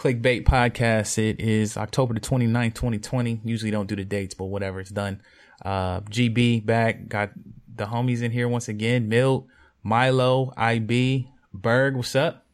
[0.00, 1.18] Clickbait Podcast.
[1.18, 3.42] It is October the 29th, 2020.
[3.44, 5.20] Usually don't do the dates, but whatever, it's done.
[5.62, 7.06] Uh, GB back.
[7.06, 7.32] Got
[7.76, 9.10] the homies in here once again.
[9.10, 9.46] Milt,
[9.82, 12.46] Milo, IB, Berg, what's up?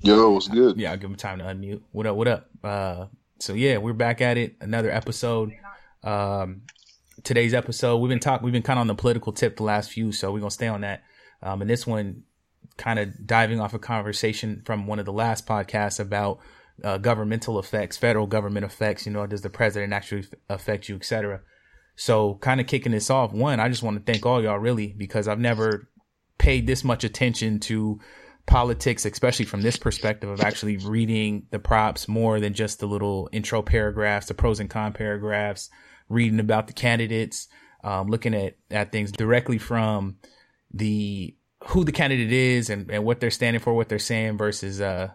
[0.00, 0.76] Yo, what's good?
[0.76, 1.82] Yeah, I'll give him time to unmute.
[1.92, 2.50] What up, what up?
[2.64, 3.06] Uh,
[3.38, 4.56] so yeah, we're back at it.
[4.60, 5.52] Another episode.
[6.02, 6.62] Um,
[7.22, 9.92] today's episode, we've been talking, we've been kind of on the political tip the last
[9.92, 11.04] few, so we're going to stay on that.
[11.44, 12.24] Um, and this one,
[12.76, 16.40] kind of diving off a conversation from one of the last podcasts about
[16.84, 19.06] uh, governmental effects, federal government effects.
[19.06, 21.40] You know, does the president actually affect you, etc.
[21.96, 23.32] So, kind of kicking this off.
[23.32, 25.88] One, I just want to thank all y'all really because I've never
[26.38, 27.98] paid this much attention to
[28.46, 33.28] politics, especially from this perspective of actually reading the props more than just the little
[33.32, 35.68] intro paragraphs, the pros and con paragraphs,
[36.08, 37.48] reading about the candidates,
[37.84, 40.16] um, looking at at things directly from
[40.72, 44.80] the who the candidate is and, and what they're standing for, what they're saying versus
[44.80, 45.08] uh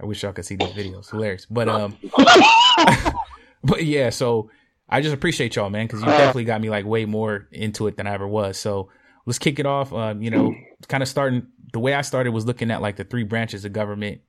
[0.00, 1.10] I wish y'all could see these videos.
[1.10, 1.46] Hilarious.
[1.46, 1.96] But um
[3.64, 4.50] but yeah, so
[4.88, 7.96] I just appreciate y'all, man, because you definitely got me like way more into it
[7.96, 8.58] than I ever was.
[8.58, 8.90] So
[9.24, 9.92] let's kick it off.
[9.92, 10.54] Um, you know,
[10.88, 13.72] kind of starting the way I started was looking at like the three branches of
[13.72, 14.20] government.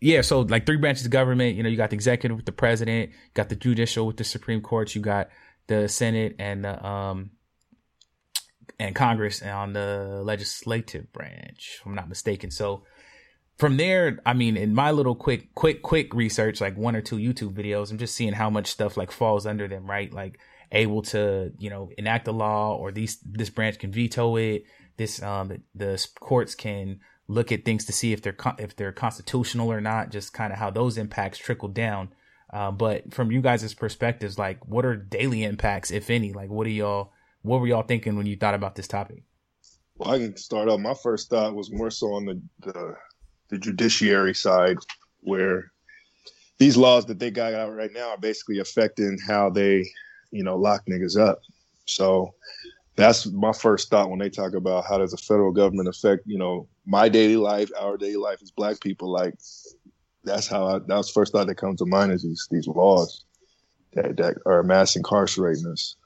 [0.00, 2.52] Yeah, so like three branches of government, you know, you got the executive with the
[2.52, 5.28] president, you got the judicial with the Supreme Court, you got
[5.68, 7.30] the Senate and the um
[8.78, 12.50] and Congress on the legislative branch, I'm not mistaken.
[12.50, 12.84] So
[13.58, 17.16] from there, I mean, in my little quick, quick, quick research, like one or two
[17.16, 20.12] YouTube videos, I'm just seeing how much stuff like falls under them, right?
[20.12, 20.38] Like
[20.72, 24.64] able to, you know, enact a law or these, this branch can veto it.
[24.98, 29.72] This, um, the, courts can look at things to see if they're, if they're constitutional
[29.72, 32.10] or not, just kind of how those impacts trickle down.
[32.52, 36.32] Uh, but from you guys' perspectives, like what are daily impacts, if any?
[36.32, 39.22] Like what are y'all, what were y'all thinking when you thought about this topic?
[39.96, 40.78] Well, I can start off.
[40.78, 42.94] My first thought was more so on the, the,
[43.48, 44.78] the judiciary side,
[45.20, 45.72] where
[46.58, 49.84] these laws that they got out right now are basically affecting how they,
[50.30, 51.40] you know, lock niggas up.
[51.84, 52.34] So
[52.96, 56.38] that's my first thought when they talk about how does the federal government affect, you
[56.38, 59.10] know, my daily life, our daily life as black people.
[59.10, 59.34] Like
[60.24, 63.24] that's how I, that was first thought that comes to mind is these these laws
[63.92, 65.96] that that are mass incarcerating us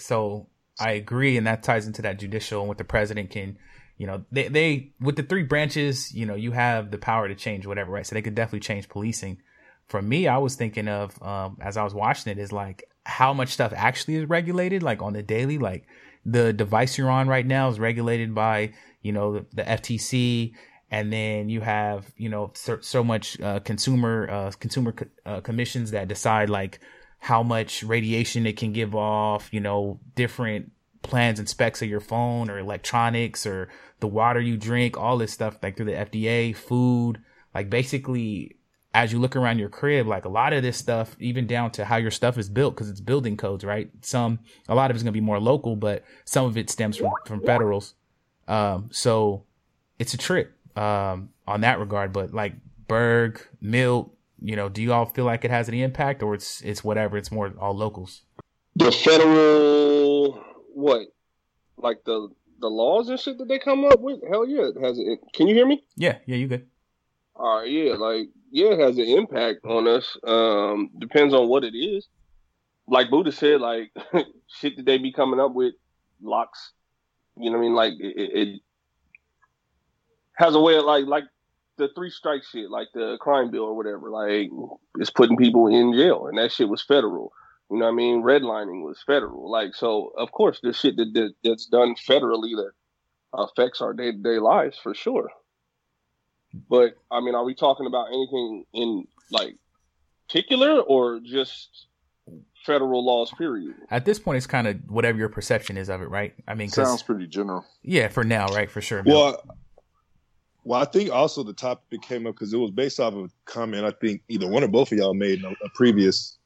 [0.00, 0.46] so
[0.78, 3.58] I agree, and that ties into that judicial and what the president can,
[4.00, 7.34] you know, they they with the three branches, you know, you have the power to
[7.34, 8.06] change whatever, right?
[8.06, 9.42] So they could definitely change policing.
[9.88, 13.34] For me, I was thinking of um, as I was watching it is like how
[13.34, 15.86] much stuff actually is regulated, like on the daily, like
[16.24, 18.72] the device you're on right now is regulated by
[19.02, 20.54] you know the, FTC,
[20.90, 25.40] and then you have you know so, so much uh, consumer uh, consumer co- uh,
[25.42, 26.80] commissions that decide like
[27.18, 30.72] how much radiation it can give off, you know, different
[31.02, 33.68] plans and specs of your phone or electronics or
[34.00, 37.18] the water you drink, all this stuff like through the FDA, food,
[37.54, 38.56] like basically
[38.92, 41.84] as you look around your crib, like a lot of this stuff, even down to
[41.84, 43.88] how your stuff is built, because it's building codes, right?
[44.02, 46.96] Some, a lot of it's going to be more local, but some of it stems
[46.96, 47.94] from, from federals.
[48.48, 49.44] Um, so
[50.00, 52.54] it's a trip, um, on that regard, but like
[52.88, 54.12] Berg, Milt,
[54.42, 57.16] you know, do you all feel like it has any impact, or it's it's whatever?
[57.16, 58.22] It's more all locals.
[58.74, 60.42] The federal
[60.74, 61.08] what,
[61.76, 62.28] like the
[62.60, 64.20] the laws and shit that they come up with?
[64.28, 65.20] Hell yeah, it has it.
[65.34, 65.82] Can you hear me?
[65.96, 66.66] Yeah, yeah, you good?
[67.34, 70.16] All right, yeah, like yeah, it has an impact on us.
[70.26, 72.06] Um, depends on what it is.
[72.86, 73.92] Like Buddha said, like
[74.46, 75.74] shit that they be coming up with
[76.20, 76.72] locks.
[77.36, 77.74] You know what I mean?
[77.74, 78.60] Like it, it
[80.34, 81.24] has a way of like like
[81.76, 84.50] the three strike shit, like the crime bill or whatever, like
[84.98, 87.32] it's putting people in jail, and that shit was federal.
[87.70, 88.22] You know what I mean?
[88.22, 89.50] Redlining was federal.
[89.50, 92.72] Like so, of course, the shit that, that that's done federally that
[93.32, 95.30] affects our day to day lives for sure.
[96.68, 99.56] But I mean, are we talking about anything in like
[100.26, 101.86] particular or just
[102.66, 103.30] federal laws?
[103.38, 103.76] Period.
[103.90, 106.34] At this point, it's kind of whatever your perception is of it, right?
[106.48, 107.64] I mean, sounds pretty general.
[107.82, 108.68] Yeah, for now, right?
[108.68, 109.04] For sure.
[109.06, 109.40] Well,
[110.64, 113.30] well, I think also the topic came up because it was based off of a
[113.44, 116.36] comment I think either one or both of y'all made in a, a previous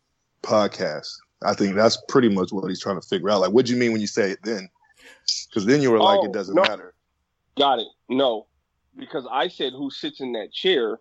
[0.45, 1.09] podcast.
[1.43, 3.41] I think that's pretty much what he's trying to figure out.
[3.41, 4.69] Like, what do you mean when you say it then?
[5.49, 6.63] Because then you were like, oh, it doesn't no.
[6.63, 6.95] matter.
[7.59, 7.89] Got it.
[8.09, 8.47] No,
[8.97, 10.99] because I said who sits in that chair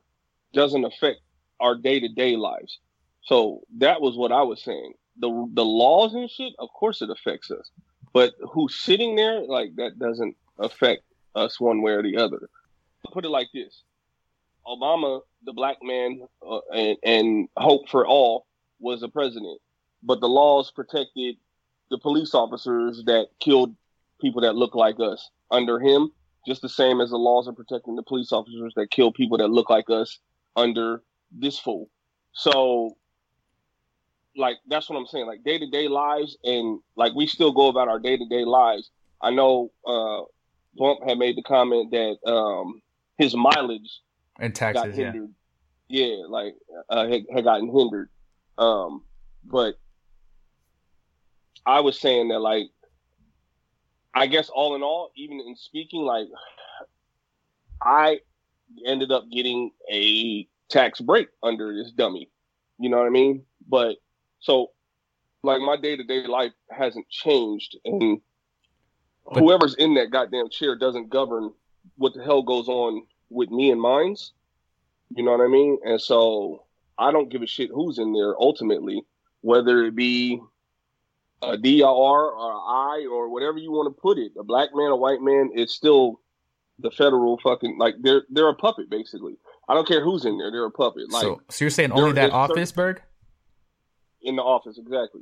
[0.53, 1.19] doesn't affect
[1.59, 2.79] our day to day lives.
[3.23, 4.93] So that was what I was saying.
[5.19, 7.69] The the laws and shit, of course, it affects us.
[8.13, 11.03] But who's sitting there, like that, doesn't affect
[11.35, 12.49] us one way or the other
[13.11, 13.83] put it like this:
[14.67, 18.45] Obama, the black man, uh, and, and hope for all,
[18.83, 19.59] was a president,
[20.03, 21.35] but the laws protected
[21.89, 23.75] the police officers that killed
[24.21, 26.11] people that look like us under him,
[26.47, 29.49] just the same as the laws are protecting the police officers that kill people that
[29.49, 30.19] look like us
[30.55, 31.01] under
[31.31, 31.89] this fool.
[32.33, 32.97] So
[34.35, 35.27] like that's what I'm saying.
[35.27, 38.45] Like day to day lives, and like we still go about our day to day
[38.45, 38.89] lives.
[39.21, 40.21] I know uh,
[40.75, 42.81] Bump had made the comment that um,
[43.17, 44.01] his mileage
[44.39, 45.13] and taxes, yeah,
[45.87, 46.55] yeah, like
[46.89, 48.09] uh, had, had gotten hindered.
[48.57, 49.03] Um,
[49.43, 49.75] but
[51.65, 52.67] I was saying that like
[54.13, 56.27] I guess all in all, even in speaking, like
[57.81, 58.19] I
[58.85, 62.29] ended up getting a tax break under this dummy.
[62.79, 63.43] You know what I mean?
[63.67, 63.97] But
[64.39, 64.71] so
[65.43, 68.21] like my day to day life hasn't changed and
[69.25, 71.51] but, whoever's in that goddamn chair doesn't govern
[71.97, 74.33] what the hell goes on with me and mines.
[75.15, 75.79] You know what I mean?
[75.85, 76.65] And so
[76.97, 79.03] I don't give a shit who's in there ultimately,
[79.41, 80.41] whether it be
[81.41, 84.95] a DR or I or whatever you want to put it, a black man, a
[84.95, 86.19] white man, it's still
[86.79, 89.35] the federal fucking like they're they're a puppet basically.
[89.67, 91.11] I don't care who's in there, they're a puppet.
[91.11, 93.01] Like so, so you're saying only that office, Berg?
[94.21, 95.21] In the office, exactly.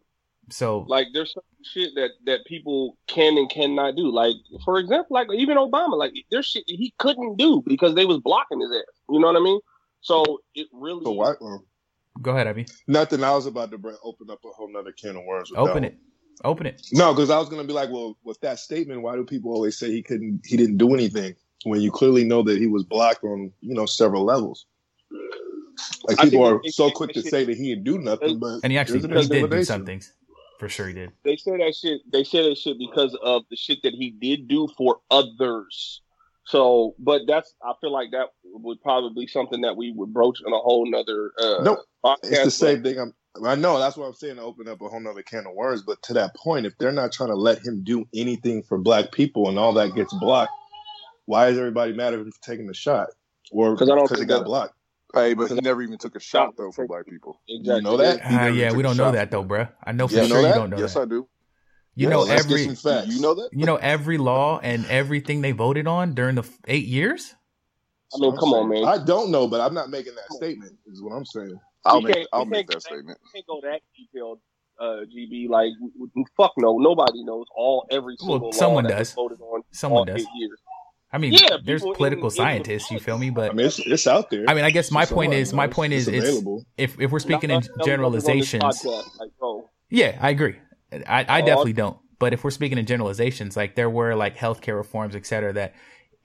[0.50, 4.12] So like there's some shit that that people can and cannot do.
[4.12, 4.36] Like
[4.66, 8.60] for example, like even Obama, like there's shit he couldn't do because they was blocking
[8.60, 9.00] his ass.
[9.10, 9.60] You know what I mean?
[10.02, 11.04] So it really.
[11.04, 11.42] So what?
[11.42, 11.66] Um,
[12.22, 12.66] Go ahead, Abby.
[12.88, 13.24] Nothing.
[13.24, 15.52] I was about to bring, open up a whole nother can of worms.
[15.56, 15.98] open it.
[16.44, 16.82] Open it.
[16.92, 19.78] No, because I was gonna be like, well, with that statement, why do people always
[19.78, 20.42] say he couldn't?
[20.46, 23.86] He didn't do anything when you clearly know that he was blocked on you know
[23.86, 24.66] several levels.
[26.04, 28.78] Like people are so quick to say that he didn't do nothing, but and he
[28.78, 30.14] actually he did do some things.
[30.58, 31.12] For sure, he did.
[31.24, 32.02] They say that shit.
[32.12, 36.02] They say that shit because of the shit that he did do for others.
[36.46, 40.40] So, but that's I feel like that would probably be something that we would broach
[40.46, 41.32] in a whole nother.
[41.40, 41.80] Uh, nope,
[42.24, 43.00] it's the same thing.
[43.00, 43.14] I'm,
[43.46, 45.84] I know that's what I'm saying to open up a whole nother can of worms.
[45.84, 49.12] But to that point, if they're not trying to let him do anything for Black
[49.12, 50.52] people and all that gets blocked,
[51.26, 53.10] why is everybody mad at him for taking the shot
[53.52, 54.74] or because I don't because it got blocked?
[55.14, 57.42] Hey, but he never even took a shot though for Black people.
[57.48, 57.76] Exactly.
[57.76, 58.22] You know that?
[58.22, 59.68] Uh, yeah, we don't know that though, bro.
[59.84, 61.02] I know for yeah, sure you, know you don't know yes, that.
[61.02, 61.28] Yes, I do.
[62.02, 65.86] You yeah, know every you know that you know every law and everything they voted
[65.86, 67.36] on during the eight years.
[68.16, 68.86] I mean, come on, man.
[68.86, 70.74] I don't know, but I'm not making that statement.
[70.92, 71.60] Is what I'm saying.
[71.86, 73.20] I'll make I'll make that statement.
[73.32, 74.40] Can't go that detailed,
[74.80, 75.48] uh, GB.
[75.48, 75.74] Like,
[76.36, 79.14] fuck no, nobody knows all every single well, someone law does.
[79.14, 79.62] voted on.
[79.70, 80.26] Someone does.
[80.36, 80.60] Years.
[81.14, 82.90] I mean, yeah, there's political in, scientists.
[82.90, 83.30] In you feel me?
[83.30, 84.46] But I mean, it's, it's out there.
[84.48, 86.44] I mean, I guess my point is, my point is, it's,
[86.78, 89.30] if if we're speaking in generalizations, like,
[89.92, 90.56] yeah, I agree.
[90.92, 91.98] I, I definitely don't.
[92.20, 95.74] But if we're speaking in generalizations, like there were like healthcare reforms, et cetera, that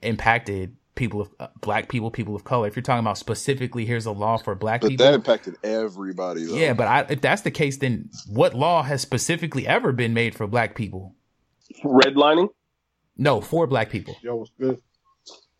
[0.01, 2.67] impacted people of uh, black people, people of color.
[2.67, 5.05] If you're talking about specifically, here's a law for black but people.
[5.05, 6.45] that impacted everybody.
[6.45, 6.55] Though.
[6.55, 10.35] Yeah, but I, if that's the case, then what law has specifically ever been made
[10.35, 11.15] for black people?
[11.83, 12.49] Redlining.
[13.17, 14.17] No, for black people.
[14.21, 14.81] Yo, what's good?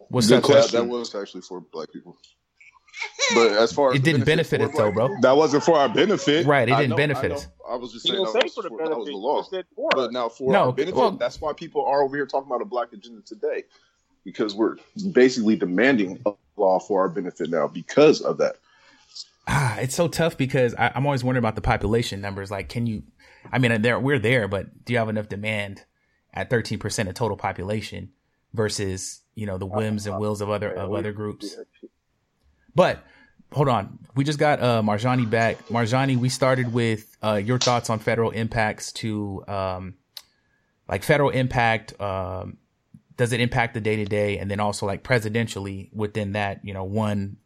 [0.10, 0.80] What's good that question?
[0.82, 2.18] That was actually for black people.
[3.34, 5.16] But as far as it didn't benefit, benefit us though, bro.
[5.22, 6.68] That wasn't for our benefit, right?
[6.68, 7.48] It didn't know, benefit us.
[7.70, 9.44] I was just saying that was, for, benefit, that was the law.
[9.92, 12.62] But now for no, our benefit, well, that's why people are over here talking about
[12.62, 13.64] a black agenda today,
[14.24, 14.78] because we're
[15.12, 18.56] basically demanding a law for our benefit now because of that.
[19.48, 22.52] Ah, it's so tough because I, am always wondering about the population numbers.
[22.52, 23.04] Like, can you?
[23.52, 25.84] I mean, there we're there, but do you have enough demand
[26.34, 28.12] at 13 percent of total population
[28.54, 31.58] versus you know the whims and wills of other of other groups?
[32.78, 33.04] But
[33.52, 35.68] hold on, we just got uh, Marjani back.
[35.70, 39.96] Marjani, we started with uh, your thoughts on federal impacts to um,
[40.88, 42.00] like federal impact.
[42.00, 42.58] Um,
[43.18, 46.72] does it impact the day to day, and then also like presidentially within that, you
[46.72, 47.38] know, one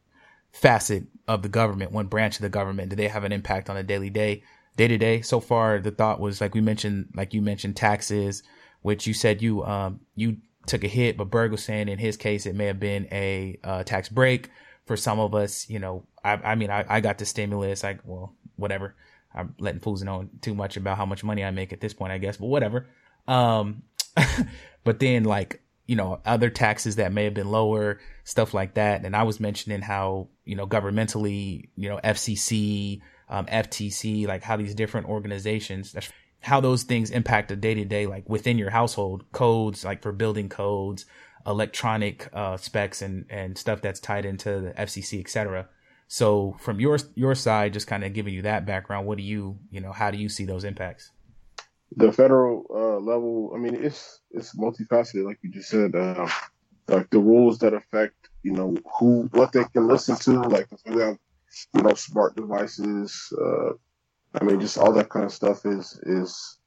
[0.51, 3.77] facet of the government, one branch of the government, do they have an impact on
[3.77, 4.43] a daily day,
[4.75, 5.21] day to day?
[5.21, 8.43] So far, the thought was like we mentioned, like you mentioned taxes,
[8.81, 12.17] which you said you um you took a hit, but Berg was saying in his
[12.17, 14.49] case it may have been a uh, tax break
[14.85, 17.99] for some of us, you know, I, I mean, I, I got the stimulus, like,
[18.03, 18.95] well, whatever.
[19.33, 22.11] I'm letting fools know too much about how much money I make at this point,
[22.11, 22.87] I guess, but whatever.
[23.27, 23.83] Um,
[24.83, 29.05] but then like, you know, other taxes that may have been lower, stuff like that.
[29.05, 34.57] And I was mentioning how, you know, governmentally, you know, FCC, um, FTC, like how
[34.57, 35.95] these different organizations,
[36.41, 40.11] how those things impact the day to day, like within your household codes, like for
[40.11, 41.05] building codes,
[41.45, 45.67] electronic uh, specs and and stuff that's tied into the FCC, etc.
[46.07, 49.57] So from your your side, just kind of giving you that background, what do you
[49.69, 51.11] you know how do you see those impacts?
[51.95, 55.95] The federal uh, level, I mean, it's it's multifaceted, like you just said.
[55.95, 56.27] Uh,
[56.87, 61.01] like the rules that affect you know who what they can listen to, like we
[61.01, 61.17] have
[61.73, 63.31] you know smart devices.
[63.39, 63.71] Uh,
[64.33, 66.57] I mean, just all that kind of stuff is is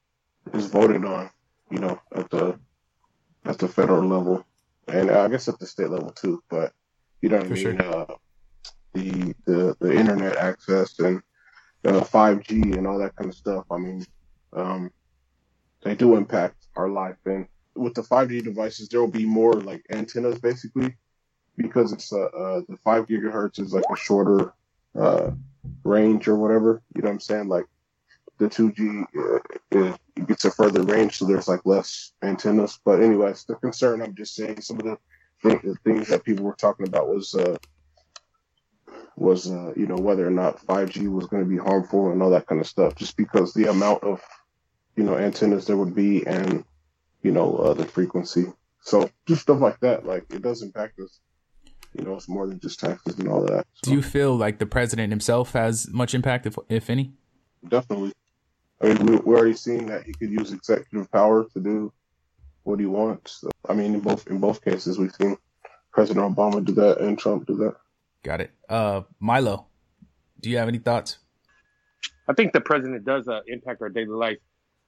[0.53, 1.31] is voted on,
[1.71, 2.59] you know, at the
[3.45, 4.45] at the federal level
[4.89, 6.43] and I guess at the state level too.
[6.49, 6.73] But
[7.21, 7.79] you know what For I mean.
[7.79, 7.95] Sure.
[7.95, 8.15] Uh,
[8.95, 9.35] the
[9.81, 11.21] the internet access and
[11.85, 13.65] uh, 5G and all that kind of stuff.
[13.71, 14.07] I mean,
[14.53, 14.91] um,
[15.83, 17.17] they do impact our life.
[17.27, 20.95] And with the 5G devices, there will be more like antennas basically
[21.57, 24.53] because it's uh, uh, the five gigahertz is like a shorter
[24.99, 25.31] uh,
[25.85, 26.83] range or whatever.
[26.95, 27.49] You know what I'm saying?
[27.49, 27.67] Like
[28.39, 32.79] the 2G uh, it gets a further range, so there's like less antennas.
[32.85, 34.99] But anyways, the concern I'm just saying some of the,
[35.43, 37.57] th- the things that people were talking about was uh,
[39.17, 42.31] was uh, you know whether or not 5G was going to be harmful and all
[42.31, 44.21] that kind of stuff, just because the amount of
[44.97, 46.65] you know antennas there would be and
[47.23, 48.47] you know uh, the frequency.
[48.83, 51.21] So just stuff like that, like it does impact us.
[51.97, 53.67] You know, it's more than just taxes and all that.
[53.85, 53.91] So.
[53.91, 57.13] Do you feel like the president himself has much impact, if if any?
[57.67, 58.13] Definitely.
[58.83, 61.93] I mean, we, we're already seeing that he could use executive power to do
[62.65, 63.41] what he wants.
[63.41, 65.37] So, I mean, in both in both cases, we've seen
[65.93, 67.77] President Obama do that and Trump do that.
[68.23, 68.51] Got it.
[68.69, 69.67] Uh, Milo,
[70.41, 71.19] do you have any thoughts?
[72.29, 74.39] I think the president does uh, impact our daily life.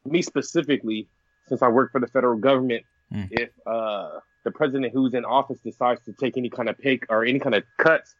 [0.05, 1.09] Me specifically,
[1.49, 3.29] since I work for the federal government, mm.
[3.31, 7.25] if uh, the president who's in office decides to take any kind of pay or
[7.25, 8.15] any kind of cuts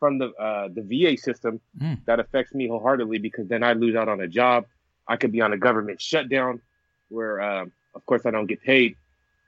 [0.00, 1.98] from the uh, the VA system, mm.
[2.06, 4.64] that affects me wholeheartedly because then I lose out on a job.
[5.06, 6.60] I could be on a government shutdown
[7.08, 8.96] where, um, of course, I don't get paid.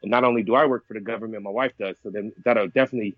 [0.02, 1.96] And not only do I work for the government, my wife does.
[2.02, 3.16] So then that'll definitely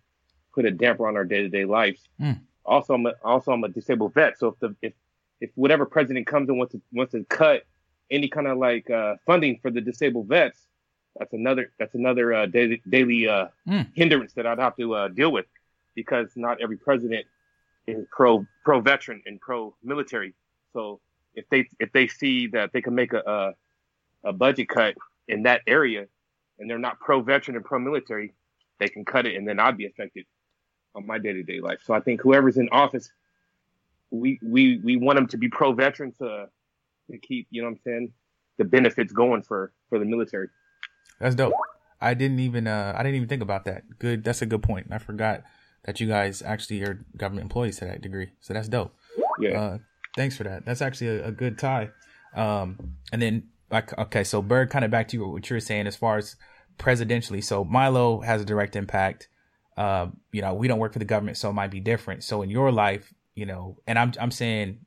[0.55, 2.01] put a damper on our day to day lives.
[2.21, 2.41] Mm.
[2.65, 4.39] Also, I'm a, also I'm a disabled vet.
[4.39, 4.93] So if the if
[5.41, 7.65] if whatever president comes and wants to wants to cut
[8.11, 10.59] any kind of like uh, funding for the disabled vets,
[11.19, 13.87] that's another that's another uh, daily, daily uh, mm.
[13.95, 15.47] hindrance that I'd have to uh, deal with
[15.95, 17.27] because not every president
[17.87, 20.35] is pro pro veteran and pro military.
[20.73, 21.01] So
[21.39, 23.23] if they if they see that they can make a,
[24.25, 24.95] a, a budget cut
[25.27, 26.07] in that area
[26.59, 28.35] and they're not pro veteran and pro military,
[28.79, 30.27] they can cut it and then I'd be affected
[30.95, 31.81] on my day to day life.
[31.85, 33.11] So I think whoever's in office,
[34.11, 36.49] we we we want them to be pro veteran to
[37.11, 38.13] to keep you know what I'm saying
[38.59, 40.49] the benefits going for for the military.
[41.21, 41.55] That's dope.
[42.01, 43.99] I didn't even uh I didn't even think about that.
[43.99, 44.25] Good.
[44.25, 44.89] That's a good point.
[44.91, 45.43] I forgot
[45.85, 48.31] that you guys actually are government employees to that degree.
[48.41, 48.95] So that's dope.
[49.41, 49.61] Yeah.
[49.61, 49.79] Uh,
[50.19, 50.65] Thanks for that.
[50.67, 51.91] That's actually a, a good tie.
[52.35, 55.61] Um, and then like okay, so Berg, kind of back to you what you were
[55.61, 56.35] saying as far as
[56.77, 57.43] presidentially.
[57.43, 59.29] So Milo has a direct impact.
[59.77, 62.25] Uh, you know, we don't work for the government, so it might be different.
[62.25, 64.81] So in your life, you know, and I'm I'm saying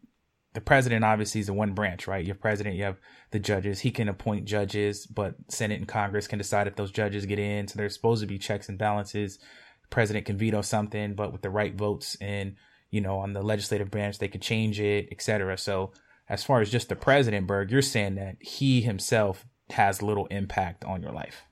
[0.54, 2.26] the president obviously is the one branch, right?
[2.26, 2.98] You have president, you have
[3.32, 3.80] the judges.
[3.80, 7.70] He can appoint judges, but Senate and Congress can decide if those judges get in.
[7.70, 9.38] So there's supposed to be checks and balances.
[9.38, 12.58] The president can veto something, but with the right votes and
[12.92, 15.58] you know, on the legislative branch, they could change it, etc.
[15.58, 15.92] So
[16.30, 20.84] as far as just the president, Berg, you're saying that he himself has little impact
[20.84, 21.44] on your life.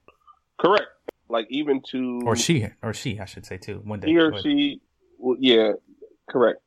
[0.60, 0.88] Correct.
[1.30, 3.82] Like even to or she or she, I should say too.
[3.84, 4.82] One day he or she,
[5.18, 5.74] well, yeah,
[6.30, 6.60] correct.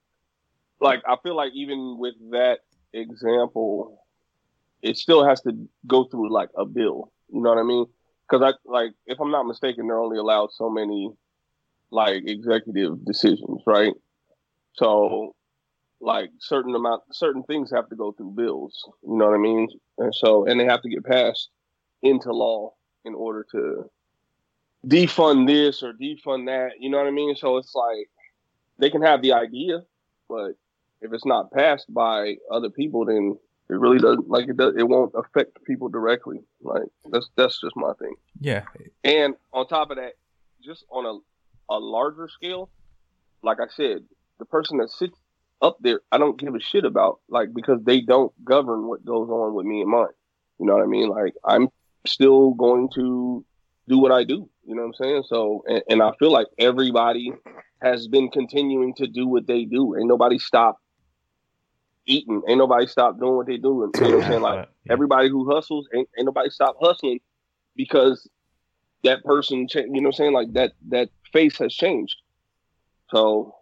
[0.80, 2.60] Like I feel like even with that
[2.92, 4.04] example,
[4.82, 7.12] it still has to go through like a bill.
[7.28, 7.86] You know what I mean?
[8.28, 11.10] Because I like, if I'm not mistaken, they're only allowed so many
[11.90, 13.92] like executive decisions, right?
[14.74, 15.34] So,
[16.00, 18.84] like certain amount, certain things have to go through bills.
[19.02, 19.68] You know what I mean?
[19.98, 21.50] And so, and they have to get passed
[22.02, 22.72] into law
[23.04, 23.90] in order to
[24.86, 26.80] defund this or defund that.
[26.80, 27.36] You know what I mean?
[27.36, 28.08] So it's like
[28.78, 29.82] they can have the idea,
[30.28, 30.52] but
[31.00, 33.36] if it's not passed by other people, then
[33.72, 37.74] it really doesn't like it does it won't affect people directly like that's that's just
[37.74, 38.62] my thing yeah
[39.02, 40.12] and on top of that
[40.62, 42.68] just on a a larger scale
[43.42, 44.04] like i said
[44.42, 45.16] the person that sits
[45.60, 49.30] up there, I don't give a shit about, like, because they don't govern what goes
[49.30, 50.08] on with me and mine.
[50.58, 51.08] You know what I mean?
[51.08, 51.68] Like, I'm
[52.04, 53.44] still going to
[53.86, 54.50] do what I do.
[54.66, 55.22] You know what I'm saying?
[55.28, 57.32] So, and, and I feel like everybody
[57.80, 59.96] has been continuing to do what they do.
[59.96, 60.80] Ain't nobody stopped
[62.06, 62.42] eating.
[62.48, 63.92] Ain't nobody stopped doing what they do.
[63.94, 64.42] You know what I'm saying?
[64.42, 67.20] Like, everybody who hustles, ain't, ain't nobody stopped hustling
[67.76, 68.28] because
[69.04, 70.32] that person, you know what I'm saying?
[70.32, 72.16] Like, that, that face has changed.
[73.10, 73.54] So,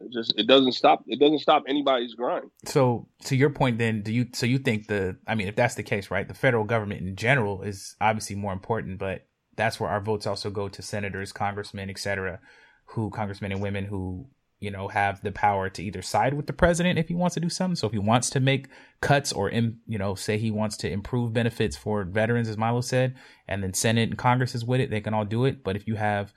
[0.00, 2.50] it just it doesn't stop it doesn't stop anybody's grind.
[2.64, 5.74] So to your point then, do you so you think the I mean if that's
[5.74, 6.26] the case, right?
[6.26, 9.26] The federal government in general is obviously more important, but
[9.56, 12.38] that's where our votes also go to senators, congressmen, etc.,
[12.86, 14.28] who congressmen and women who
[14.60, 17.40] you know have the power to either side with the president if he wants to
[17.40, 17.76] do something.
[17.76, 18.68] So if he wants to make
[19.00, 23.16] cuts or you know say he wants to improve benefits for veterans, as Milo said,
[23.48, 25.64] and then Senate and Congress is with it, they can all do it.
[25.64, 26.32] But if you have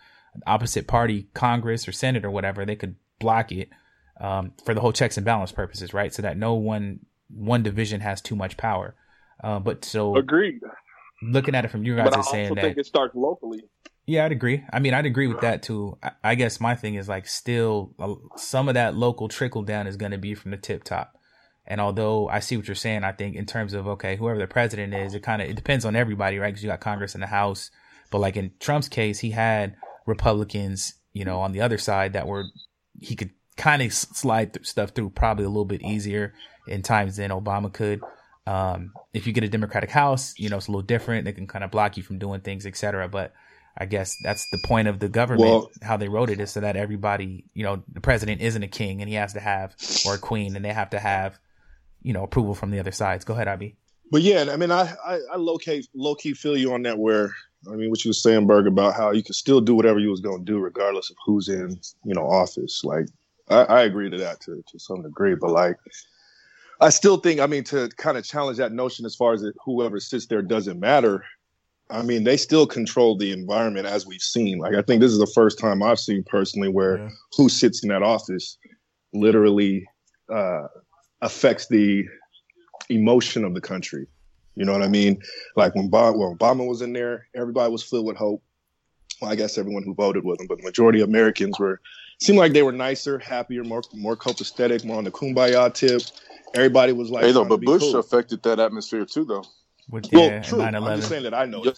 [0.47, 3.69] opposite party Congress or Senate or whatever, they could block it
[4.19, 6.13] um, for the whole checks and balance purposes, right?
[6.13, 6.99] So that no one
[7.29, 8.95] one division has too much power.
[9.43, 10.61] Uh, but so agreed.
[11.23, 13.63] Looking at it from you guys, but I also saying think that it starts locally.
[14.07, 14.63] Yeah, I'd agree.
[14.73, 15.97] I mean, I'd agree with that too.
[16.01, 19.87] I, I guess my thing is like still uh, some of that local trickle down
[19.87, 21.17] is going to be from the tip top.
[21.65, 24.47] And although I see what you're saying, I think in terms of okay, whoever the
[24.47, 26.47] president is, it kind of it depends on everybody, right?
[26.47, 27.71] Because you got Congress and the House.
[28.09, 29.75] But like in Trump's case, he had
[30.05, 32.45] Republicans, you know, on the other side that were
[33.01, 36.33] he could kind of slide th- stuff through probably a little bit easier
[36.67, 38.01] in times than Obama could.
[38.47, 41.25] Um, if you get a Democratic House, you know, it's a little different.
[41.25, 43.07] They can kind of block you from doing things, etc.
[43.09, 43.33] But
[43.77, 46.59] I guess that's the point of the government, well, how they wrote it is so
[46.59, 50.15] that everybody, you know, the president isn't a king and he has to have, or
[50.15, 51.39] a queen, and they have to have,
[52.01, 53.25] you know, approval from the other sides.
[53.25, 53.75] Go ahead, Abby.
[54.11, 56.97] But yeah, I mean, I, I, I low key, low key feel you on that
[56.97, 57.33] where,
[57.67, 60.09] I mean, what you were saying, Berg, about how you could still do whatever you
[60.09, 62.83] was going to do regardless of who's in, you know, office.
[62.83, 63.07] Like,
[63.49, 65.75] I, I agree to that to, to some degree, but like,
[66.79, 69.99] I still think, I mean, to kind of challenge that notion as far as whoever
[69.99, 71.23] sits there doesn't matter.
[71.91, 74.57] I mean, they still control the environment as we've seen.
[74.57, 77.09] Like, I think this is the first time I've seen personally where yeah.
[77.37, 78.57] who sits in that office
[79.13, 79.85] literally
[80.33, 80.67] uh,
[81.21, 82.05] affects the
[82.89, 84.07] emotion of the country.
[84.55, 85.21] You know what I mean?
[85.55, 88.43] Like when, Bob, when Obama was in there, everybody was filled with hope.
[89.21, 91.79] Well, I guess everyone who voted with him, but the majority of Americans were
[92.19, 96.01] seemed like they were nicer, happier, more more copacetic, more on the kumbaya tip.
[96.55, 97.97] Everybody was like, "Hey, though," but Bush cool.
[97.97, 99.45] affected that atmosphere too, though
[99.91, 100.61] with well, yeah, true.
[100.61, 101.63] I'm just saying that I know.
[101.63, 101.75] Young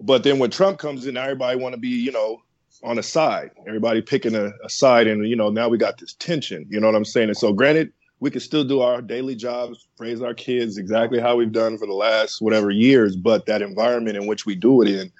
[0.00, 2.42] But then when Trump comes in, everybody want to be, you know,
[2.84, 3.50] on a side.
[3.66, 6.66] Everybody picking a, a, side, and you know, now we got this tension.
[6.70, 7.28] You know what I'm saying?
[7.28, 11.36] And so, granted, we can still do our daily jobs, raise our kids exactly how
[11.36, 14.88] we've done for the last whatever years, but that environment in which we do it
[14.88, 15.12] in,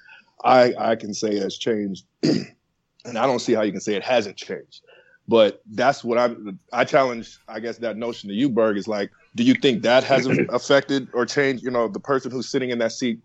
[0.44, 4.04] I I can say has changed, and I don't see how you can say it
[4.04, 4.82] hasn't changed.
[5.28, 6.34] But that's what I
[6.72, 7.38] I challenge.
[7.48, 11.08] I guess that notion to you, Berg, is like, do you think that has affected
[11.12, 11.62] or changed?
[11.62, 13.20] You know, the person who's sitting in that seat,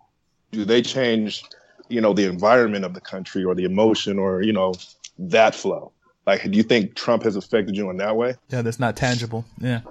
[0.52, 1.44] do they change?
[1.90, 4.74] You know, the environment of the country or the emotion or you know
[5.18, 5.92] that flow.
[6.26, 8.36] Like, do you think Trump has affected you in that way?
[8.50, 9.46] Yeah, that's not tangible.
[9.60, 9.82] Yeah.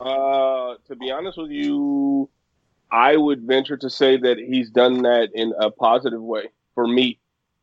[0.00, 2.30] Uh, to be honest with you,
[2.90, 7.18] I would venture to say that he's done that in a positive way for me,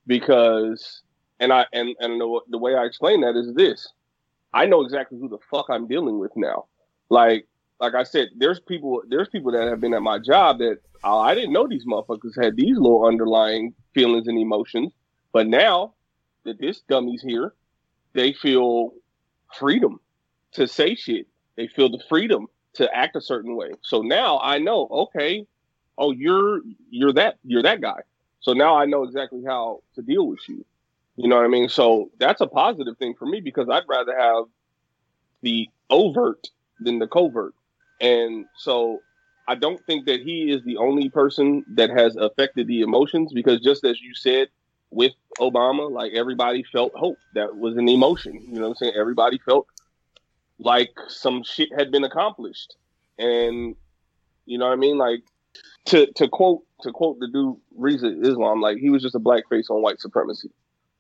[0.05, 1.01] because
[1.39, 3.91] and I and and the, the way I explain that is this:
[4.53, 6.65] I know exactly who the fuck I'm dealing with now.
[7.09, 7.47] Like
[7.79, 11.19] like I said, there's people there's people that have been at my job that uh,
[11.19, 14.93] I didn't know these motherfuckers had these little underlying feelings and emotions,
[15.31, 15.93] but now
[16.43, 17.53] that this dummy's here,
[18.15, 18.93] they feel
[19.60, 19.99] freedom
[20.54, 21.28] to say shit.
[21.56, 23.71] They feel the freedom to act a certain way.
[23.82, 25.45] So now I know, okay,
[25.97, 28.01] oh you're you're that you're that guy.
[28.39, 30.65] So now I know exactly how to deal with you.
[31.15, 31.69] You know what I mean?
[31.69, 34.45] So that's a positive thing for me because I'd rather have
[35.41, 36.47] the overt
[36.80, 37.54] than the covert.
[38.01, 39.01] And so
[39.47, 43.62] I don't think that he is the only person that has affected the emotions because
[43.62, 44.49] just as you said
[44.91, 47.17] with Obama, like everybody felt hope.
[47.33, 48.33] That was an emotion.
[48.33, 48.93] You know what I'm saying?
[48.97, 49.67] Everybody felt
[50.59, 52.75] like some shit had been accomplished.
[53.17, 53.75] And
[54.45, 54.97] you know what I mean?
[54.97, 55.23] Like
[55.85, 59.47] to to quote to quote the dude Reza Islam, like he was just a black
[59.49, 60.49] face on white supremacy.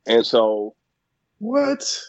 [0.07, 0.75] And so,
[1.39, 1.99] what?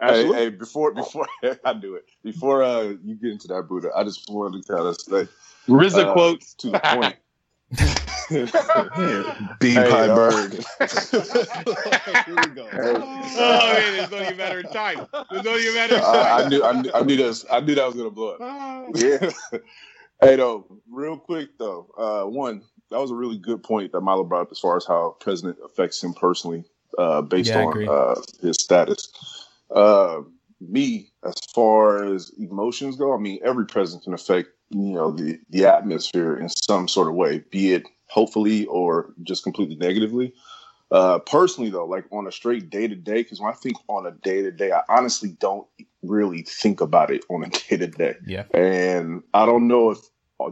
[0.00, 1.26] Hey, hey, before before
[1.64, 4.86] I do it, before uh, you get into that Buddha, I just wanted to kind
[4.86, 5.28] of say
[5.68, 7.16] RZA uh, quotes to the point.
[8.30, 10.52] Bean hey, pie bird.
[12.24, 12.68] Here we go.
[12.72, 15.06] Oh man, there's only a matter of time.
[15.30, 16.14] There's only a matter of time.
[16.14, 17.44] I, I, knew, I knew, I knew that.
[17.50, 18.90] I knew that was gonna blow up.
[18.94, 19.30] yeah.
[20.20, 24.24] hey, though, real quick though, uh, one that was a really good point that Milo
[24.24, 26.64] brought up as far as how president affects him personally
[26.98, 29.08] uh, based yeah, on uh, his status.
[29.70, 30.20] Uh,
[30.60, 35.38] me, as far as emotions go, I mean, every president can affect you know the
[35.50, 40.32] the atmosphere in some sort of way, be it hopefully or just completely negatively.
[40.92, 44.06] Uh, personally, though, like on a straight day to day, because when I think on
[44.06, 45.66] a day to day, I honestly don't
[46.02, 48.14] really think about it on a day to day.
[48.24, 48.44] Yeah.
[48.54, 49.98] And I don't know if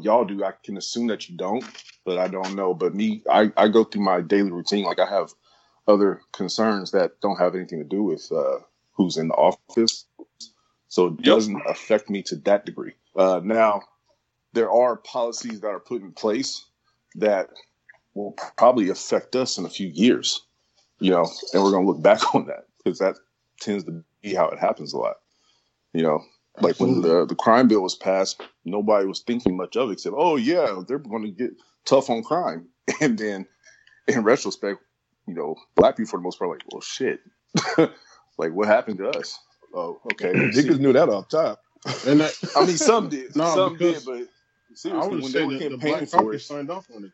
[0.01, 0.43] y'all do.
[0.43, 1.65] I can assume that you don't,
[2.05, 2.75] but I don't know.
[2.75, 4.85] But me, I, I go through my daily routine.
[4.85, 5.33] Like I have
[5.87, 8.59] other concerns that don't have anything to do with uh,
[8.95, 10.07] who's in the office.
[10.89, 11.67] So it doesn't yep.
[11.69, 12.95] affect me to that degree.
[13.15, 13.83] Uh, now,
[14.53, 16.67] there are policies that are put in place
[17.17, 17.49] that
[18.15, 20.43] will probably affect us in a few years,
[20.99, 23.17] you know, and we're going to look back on that because that
[23.61, 25.17] tends to be how it happens a lot.
[25.93, 26.23] You know,
[26.61, 30.17] like when the, the crime bill was passed, nobody was thinking much of it except,
[30.19, 31.51] oh, yeah, they're going to get
[31.85, 32.69] tough on crime.
[33.01, 33.47] And then
[34.09, 34.81] in retrospect,
[35.29, 37.21] you know, black people for the most part, like, well, shit,
[38.39, 39.39] like what happened to us?
[39.73, 41.63] Oh, okay, niggas knew that off top.
[42.07, 44.27] And that, I mean, some did, no, some did, but
[44.75, 47.13] seriously, when they were campaigning for it, signed off on it.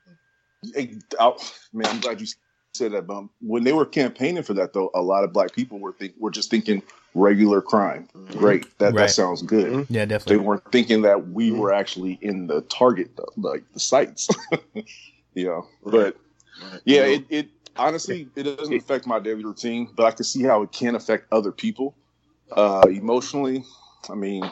[1.19, 1.33] I,
[1.73, 2.27] man, I'm glad you
[2.73, 3.07] said that.
[3.07, 6.15] But when they were campaigning for that, though, a lot of black people were think
[6.19, 6.83] were just thinking
[7.15, 8.09] regular crime.
[8.15, 8.39] Mm-hmm.
[8.39, 8.97] Great, that right.
[8.97, 9.73] that sounds good.
[9.73, 9.95] Mm-hmm.
[9.95, 10.37] Yeah, definitely.
[10.37, 11.59] They weren't thinking that we mm-hmm.
[11.59, 14.29] were actually in the target, like the sites.
[15.35, 16.17] you know, but
[16.85, 20.63] yeah, it, it honestly it doesn't affect my daily routine, but I can see how
[20.63, 21.95] it can affect other people
[22.53, 23.65] uh, emotionally.
[24.09, 24.49] I mean,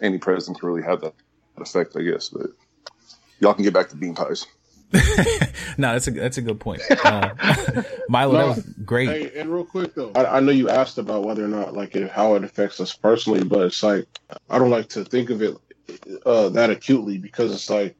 [0.00, 1.14] any president can really have that
[1.60, 2.28] effect, I guess.
[2.28, 2.50] But
[3.40, 4.46] y'all can get back to bean pies.
[5.76, 6.80] no, that's a that's a good point.
[7.04, 7.30] Uh,
[8.08, 9.08] Milo, no, that was great.
[9.08, 11.94] Hey, and real quick though, I, I, know you asked about whether or not like
[12.08, 14.06] how it affects us personally, but it's like
[14.48, 15.54] I don't like to think of it
[16.24, 17.96] uh, that acutely because it's like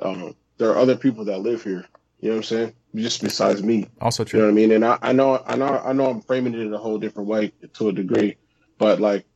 [0.00, 1.84] um, there are other people that live here.
[2.20, 2.72] You know what I'm saying?
[2.94, 3.88] Just besides me.
[4.00, 4.40] Also true.
[4.40, 4.72] You know what I mean?
[4.72, 7.28] And I, I know I know I know I'm framing it in a whole different
[7.28, 8.36] way to a degree,
[8.78, 9.26] but like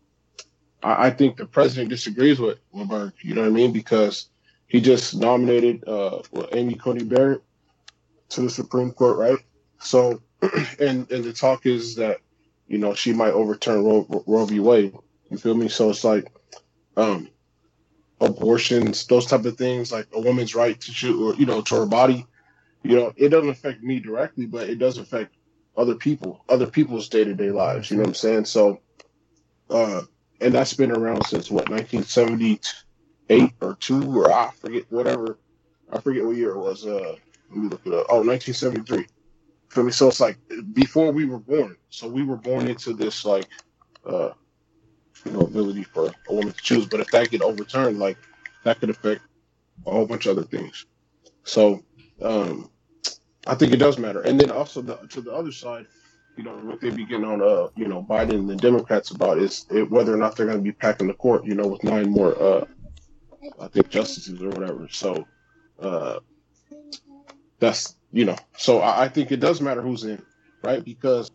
[0.82, 3.12] I, I think the president disagrees with Berg.
[3.22, 3.72] You know what I mean?
[3.72, 4.28] Because
[4.66, 7.42] he just nominated uh, Amy Coney Barrett
[8.30, 9.38] to the Supreme Court, right?
[9.80, 10.22] So,
[10.80, 12.18] and and the talk is that
[12.68, 14.60] you know she might overturn Roe, v.
[14.60, 14.94] Wade.
[15.30, 15.68] You feel me?
[15.68, 16.32] So it's like
[16.96, 17.28] um,
[18.20, 21.74] abortions, those type of things, like a woman's right to choose, or you know, to
[21.76, 22.26] her body.
[22.82, 25.34] You know, it doesn't affect me directly, but it does affect
[25.76, 27.90] other people, other people's day to day lives.
[27.90, 28.44] You know what I'm saying?
[28.46, 28.80] So,
[29.68, 30.02] uh,
[30.40, 35.38] and that's been around since what 1978 or two or I forget whatever.
[35.92, 36.87] I forget what year it was.
[36.87, 37.16] Uh,
[37.50, 38.07] let me look it up.
[38.09, 39.07] Oh, 1973.
[39.68, 40.38] For me, so it's like
[40.72, 41.76] before we were born.
[41.90, 43.46] So we were born into this like,
[44.05, 44.31] uh,
[45.24, 46.87] you know, ability for a woman to choose.
[46.87, 48.16] But if that get overturned, like
[48.64, 49.22] that could affect
[49.87, 50.87] a whole bunch of other things.
[51.44, 51.83] So
[52.22, 52.70] um,
[53.46, 54.22] I think it does matter.
[54.22, 55.87] And then also the, to the other side,
[56.40, 59.37] you know, what they be getting on, uh, you know, Biden and the Democrats about
[59.37, 61.85] is it, whether or not they're going to be packing the court, you know, with
[61.85, 62.64] nine more uh,
[63.61, 64.88] I think justices or whatever.
[64.90, 65.26] So
[65.79, 66.20] uh,
[67.59, 68.37] that's you know.
[68.57, 70.22] So I, I, think it does matter who's in,
[70.64, 70.83] right?
[70.83, 71.31] Because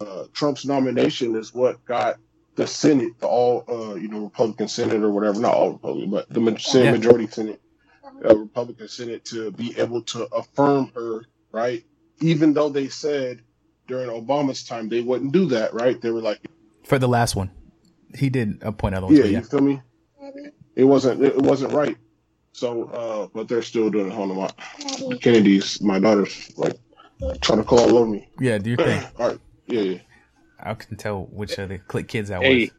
[0.00, 2.20] uh, Trump's nomination is what got
[2.54, 6.28] the Senate, the all uh, you know Republican Senate or whatever, not all Republican, but
[6.28, 7.60] the Senate majority Senate,
[8.24, 11.84] uh, Republican Senate to be able to affirm her, right?
[12.20, 13.42] Even though they said
[13.90, 16.00] during Obama's time they wouldn't do that, right?
[16.00, 16.40] They were like,
[16.84, 17.50] for the last one,
[18.14, 19.18] he did appoint other ones.
[19.18, 19.82] Yeah, you feel me?
[20.76, 21.96] it wasn't it wasn't right.
[22.52, 24.12] So, uh, but they're still doing it.
[24.12, 26.78] Hold on, Kennedy's my daughter's like
[27.40, 28.28] trying to call all over me.
[28.38, 29.04] Yeah, do you think?
[29.18, 29.98] all right, yeah, yeah.
[30.58, 32.70] I can tell which of the click kids that hey, was.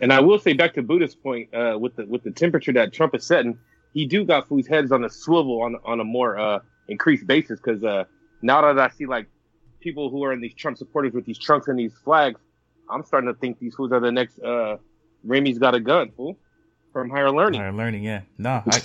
[0.00, 2.92] And I will say back to Buddha's point, uh, with the with the temperature that
[2.92, 3.58] Trump is setting,
[3.92, 7.60] he do got whose heads on a swivel on on a more uh, increased basis.
[7.60, 8.04] Because uh,
[8.42, 9.26] now that I see like
[9.80, 12.40] people who are in these Trump supporters with these trunks and these flags,
[12.88, 14.76] I'm starting to think these fools are the next uh,
[15.24, 16.38] Remy's got a gun, fool
[16.92, 17.60] from higher learning.
[17.60, 18.22] Higher learning, yeah.
[18.38, 18.80] No, I,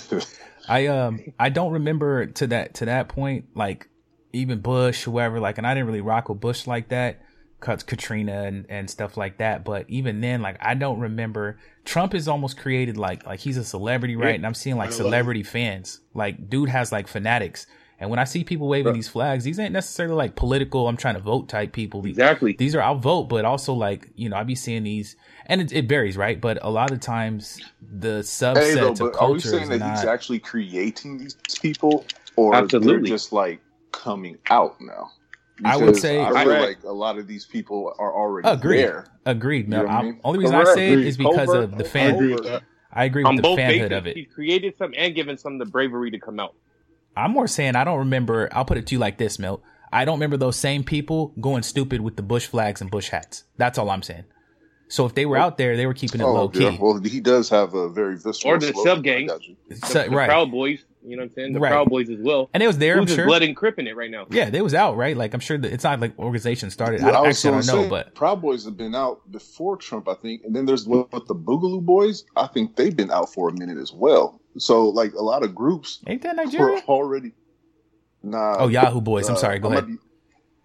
[0.68, 3.88] I um, I don't remember to that to that point, like
[4.32, 7.22] even Bush, whoever, like, and I didn't really rock with Bush like that,
[7.60, 9.64] cuts Katrina and and stuff like that.
[9.64, 11.58] But even then, like, I don't remember.
[11.84, 14.34] Trump is almost created like like he's a celebrity, right?
[14.34, 16.00] And I'm seeing like celebrity fans.
[16.14, 17.66] Like, dude has like fanatics.
[17.98, 20.86] And when I see people waving these flags, these ain't necessarily like political.
[20.86, 22.04] I'm trying to vote type people.
[22.04, 22.52] Exactly.
[22.52, 25.72] These are I'll vote, but also like you know I be seeing these and it,
[25.72, 26.38] it, varies, right?
[26.40, 29.78] But a lot of times the subset hey, though, of culture are we saying that
[29.78, 29.96] not...
[29.96, 32.04] he's actually creating these people,
[32.36, 32.92] or Absolutely.
[32.92, 33.60] they're just like
[33.92, 35.10] coming out now?
[35.56, 38.82] Because I would say I feel like a lot of these people are already agreed.
[38.82, 39.06] there.
[39.24, 39.70] Agreed.
[39.70, 40.20] No, you know I mean?
[40.22, 40.70] only reason Correct.
[40.70, 41.64] I say it is because Covert.
[41.64, 42.10] of the fan.
[42.10, 42.62] I agree with.
[42.92, 44.16] I agree with the fanhood bases, of it.
[44.16, 46.54] He created some and given some the bravery to come out.
[47.16, 48.48] I'm more saying I don't remember.
[48.52, 49.62] I'll put it to you like this, Milt.
[49.92, 53.44] I don't remember those same people going stupid with the bush flags and bush hats.
[53.56, 54.24] That's all I'm saying.
[54.88, 56.64] So if they were out there, they were keeping it oh, low key.
[56.64, 56.76] Yeah.
[56.78, 58.54] Well, he does have a very visceral.
[58.54, 59.32] Or the sub gangs,
[59.68, 59.74] the,
[60.08, 60.28] the right.
[60.28, 60.84] Proud Boys.
[61.06, 61.52] You know what I'm saying?
[61.52, 61.70] The right.
[61.70, 62.50] Proud Boys as well.
[62.52, 62.98] And it was there.
[62.98, 63.26] Who's I'm sure.
[63.26, 64.26] blood encrypting it right now.
[64.28, 65.16] Yeah, they was out right.
[65.16, 67.00] Like I'm sure that it's not like organization started.
[67.00, 70.14] Yeah, I, I actually don't know, but Proud Boys have been out before Trump, I
[70.14, 70.42] think.
[70.44, 72.24] And then there's what the Boogaloo Boys.
[72.34, 74.40] I think they've been out for a minute as well.
[74.58, 77.32] So like a lot of groups ain't that Nigeria already.
[78.24, 78.56] Nah.
[78.58, 79.28] Oh, Yahoo Boys.
[79.28, 79.60] Uh, I'm sorry.
[79.60, 79.86] Go ahead.
[79.86, 79.98] Be,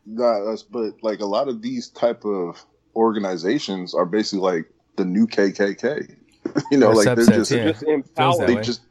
[0.08, 5.28] nah, but like a lot of these type of organizations are basically like the new
[5.28, 6.18] KKK.
[6.72, 7.66] you know, or like they're just, yeah.
[7.66, 8.48] just empowered.
[8.48, 8.82] They just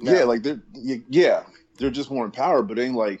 [0.00, 0.18] yeah.
[0.18, 1.42] yeah, like they're yeah,
[1.78, 3.20] they're just more empowered, but ain't like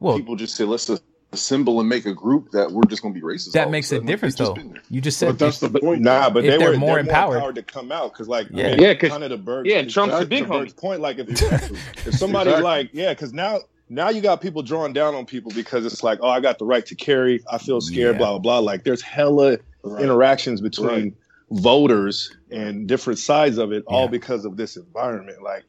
[0.00, 0.90] well, people just say let's
[1.34, 3.52] assemble and make a group that we're just going to be racist.
[3.52, 4.56] That makes a difference, though.
[4.88, 6.00] You just said but that's the point.
[6.00, 7.36] Nah, but they were more empowered.
[7.36, 7.54] empowered.
[7.56, 9.66] to come out because, like, yeah, I mean, yeah, kind of the bird.
[9.66, 11.00] Yeah, Trump's a big point.
[11.00, 11.28] Like, if,
[12.06, 12.62] if somebody's exactly.
[12.62, 13.58] like, yeah, because now
[13.88, 16.64] now you got people drawing down on people because it's like, oh, I got the
[16.64, 17.42] right to carry.
[17.50, 18.18] I feel scared, yeah.
[18.18, 18.58] blah, blah, blah.
[18.60, 20.02] Like there's hella right.
[20.02, 21.14] interactions between right.
[21.50, 25.42] voters and different sides of it, all because of this environment.
[25.42, 25.64] Like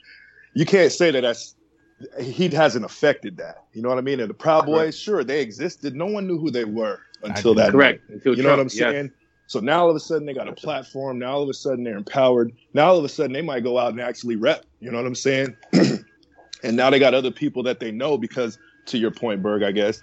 [0.56, 1.56] you can't say that that's
[2.20, 3.66] he hasn't affected that.
[3.74, 4.20] You know what I mean?
[4.20, 5.96] And the Proud Boys, sure, they existed.
[5.96, 7.72] No one knew who they were until that.
[7.72, 8.02] Correct.
[8.10, 9.06] Until you Trump, know what I'm saying?
[9.06, 9.14] Yes.
[9.48, 11.20] So now all of a sudden they got a platform.
[11.20, 12.52] Now all of a sudden they're empowered.
[12.74, 14.66] Now all of a sudden they might go out and actually rep.
[14.80, 15.56] You know what I'm saying?
[16.64, 19.72] and now they got other people that they know because, to your point, Berg, I
[19.72, 20.02] guess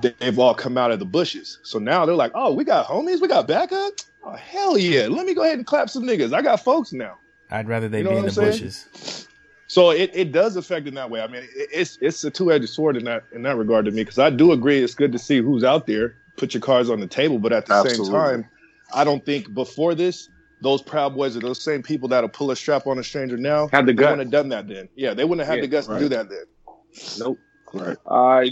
[0.00, 1.58] they've all come out of the bushes.
[1.62, 3.92] So now they're like, oh, we got homies, we got backup.
[4.24, 5.08] Oh hell yeah!
[5.08, 6.32] Let me go ahead and clap some niggas.
[6.32, 7.18] I got folks now.
[7.50, 8.50] I'd rather they you know be in the saying?
[8.52, 9.28] bushes.
[9.72, 11.22] So it, it does affect in that way.
[11.22, 13.90] I mean, it, it's it's a two edged sword in that in that regard to
[13.90, 16.90] me because I do agree it's good to see who's out there, put your cards
[16.90, 18.04] on the table, but at the Absolutely.
[18.04, 18.48] same time,
[18.94, 20.28] I don't think before this
[20.60, 23.68] those proud boys are those same people that'll pull a strap on a stranger now.
[23.68, 24.04] Had the guts.
[24.04, 24.90] They wouldn't have done that then.
[24.94, 25.94] Yeah, they wouldn't have had yeah, the guts right.
[25.94, 26.44] to do that then.
[27.18, 27.38] Nope.
[27.72, 27.96] Right.
[28.06, 28.50] I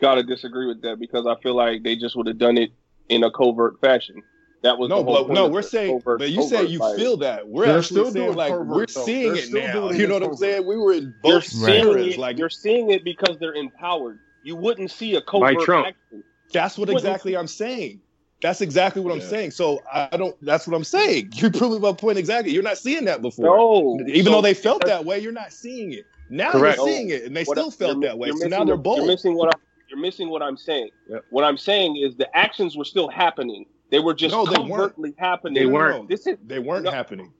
[0.00, 2.72] gotta disagree with that because I feel like they just would have done it
[3.08, 4.20] in a covert fashion.
[4.66, 5.46] That was no, but no.
[5.46, 6.96] We're saying, covert, but you say you fight.
[6.96, 7.46] feel that.
[7.46, 9.92] We're They're actually saying like we're seeing it now.
[9.92, 10.66] You know what I'm saying?
[10.66, 12.18] We were in both spheres.
[12.18, 14.18] Like you're seeing it because they're empowered.
[14.42, 16.24] You wouldn't see a covert action.
[16.52, 18.00] That's what exactly I'm saying.
[18.42, 19.22] That's exactly what yeah.
[19.22, 19.52] I'm saying.
[19.52, 20.36] So I don't.
[20.44, 21.30] That's what I'm saying.
[21.34, 22.52] You're proving my point exactly.
[22.52, 23.46] You're not seeing that before.
[23.46, 26.06] No, even so, though they felt that way, you're not seeing it.
[26.28, 26.78] Now correct.
[26.78, 28.32] you're seeing it, and they what still felt that way.
[28.32, 28.98] So now they're both.
[28.98, 30.90] You're missing what I'm, you're missing what I'm saying.
[31.08, 31.24] Yep.
[31.30, 33.64] What I'm saying is the actions were still happening.
[33.90, 35.20] They were just no, they covertly weren't.
[35.20, 35.54] happening.
[35.54, 36.08] They weren't.
[36.08, 36.90] This is, they weren't no.
[36.90, 37.32] happening.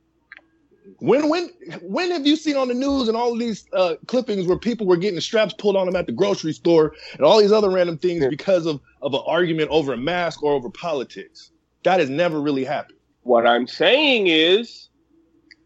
[1.00, 1.50] When when
[1.82, 4.96] when have you seen on the news and all these uh, clippings where people were
[4.96, 8.24] getting straps pulled on them at the grocery store and all these other random things
[8.28, 11.50] because of of an argument over a mask or over politics?
[11.82, 12.98] That has never really happened.
[13.22, 14.88] What I'm saying is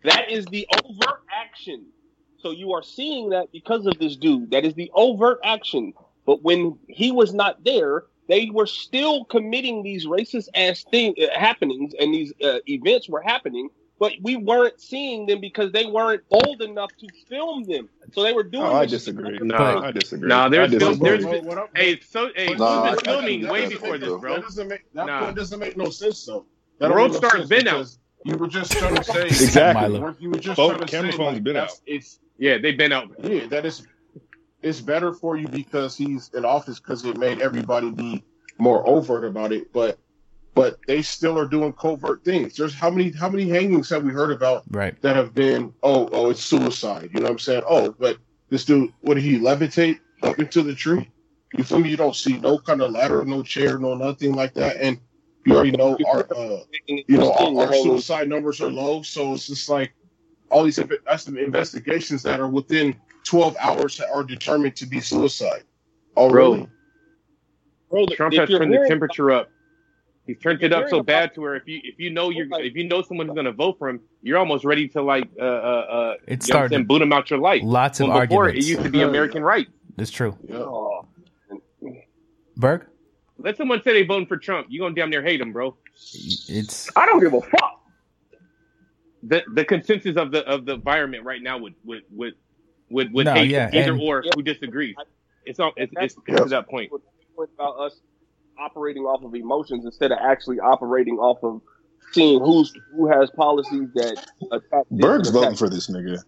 [0.04, 1.86] that is the overt action.
[2.38, 4.50] So you are seeing that because of this dude.
[4.50, 5.92] That is the overt action.
[6.24, 11.38] But when he was not there, they were still committing these racist ass thing uh,
[11.38, 13.68] happenings and these uh, events were happening
[14.00, 17.88] but we weren't seeing them because they weren't old enough to film them.
[18.12, 18.64] So they were doing.
[18.64, 19.38] Oh, I disagree.
[19.42, 20.26] No, I disagree.
[20.26, 24.36] No, there's still, there's been, hey, so hey, no, been filming way before this, bro.
[24.36, 25.30] That doesn't make that nah.
[25.32, 26.46] doesn't make no sense though.
[26.78, 27.94] That World Star's been out.
[28.24, 30.02] You were just trying to say exactly.
[30.18, 31.70] You were just Both trying to camera say, phones like, been out.
[31.84, 33.10] It's yeah, they've been out.
[33.22, 33.86] Yeah, that is.
[34.62, 38.22] It's better for you because he's in office because it made everybody be
[38.58, 39.98] more overt about it, but
[40.54, 42.56] but they still are doing covert things.
[42.56, 45.00] There's how many how many hangings have we heard about right.
[45.02, 47.10] that have been oh oh it's suicide.
[47.14, 47.62] You know what I'm saying?
[47.66, 48.18] Oh, but
[48.50, 51.10] this dude what did he levitate up into the tree?
[51.56, 51.90] You feel me?
[51.90, 54.76] You don't see no kind of ladder, no chair, no nothing like that.
[54.76, 55.00] And
[55.46, 59.46] you already know our uh, you know our, our suicide numbers are low, so it's
[59.46, 59.92] just like
[60.50, 65.64] all these that's the investigations that are within 12 hours are determined to be suicide.
[66.16, 66.68] Already.
[67.90, 69.50] Bro, Trump has turned the temperature up
[70.30, 72.76] He's turned it up so bad to where if you if you know you're if
[72.76, 75.44] you know someone who's going to vote for him, you're almost ready to like uh
[75.44, 77.62] uh, uh it started and boot him out your life.
[77.64, 78.66] Lots when of before, arguments.
[78.66, 79.66] It used to be American right.
[79.96, 80.38] That's true.
[80.46, 81.90] Yeah.
[82.56, 82.86] Berg,
[83.38, 84.68] let someone say they voting for Trump.
[84.70, 85.76] You gonna damn near hate him, bro.
[86.14, 87.80] It's I don't give a fuck.
[89.24, 92.34] The the consensus of the of the environment right now would would would
[92.90, 94.30] would, would no, hate yeah, either and, or yeah.
[94.34, 94.96] who disagrees.
[95.44, 96.92] It's all it's, it's, it's to that point.
[97.54, 97.98] About us
[98.58, 101.62] operating off of emotions instead of actually operating off of
[102.12, 104.22] seeing who's who has policies that
[104.52, 104.84] attack.
[104.90, 106.22] Berg's voting for this nigga.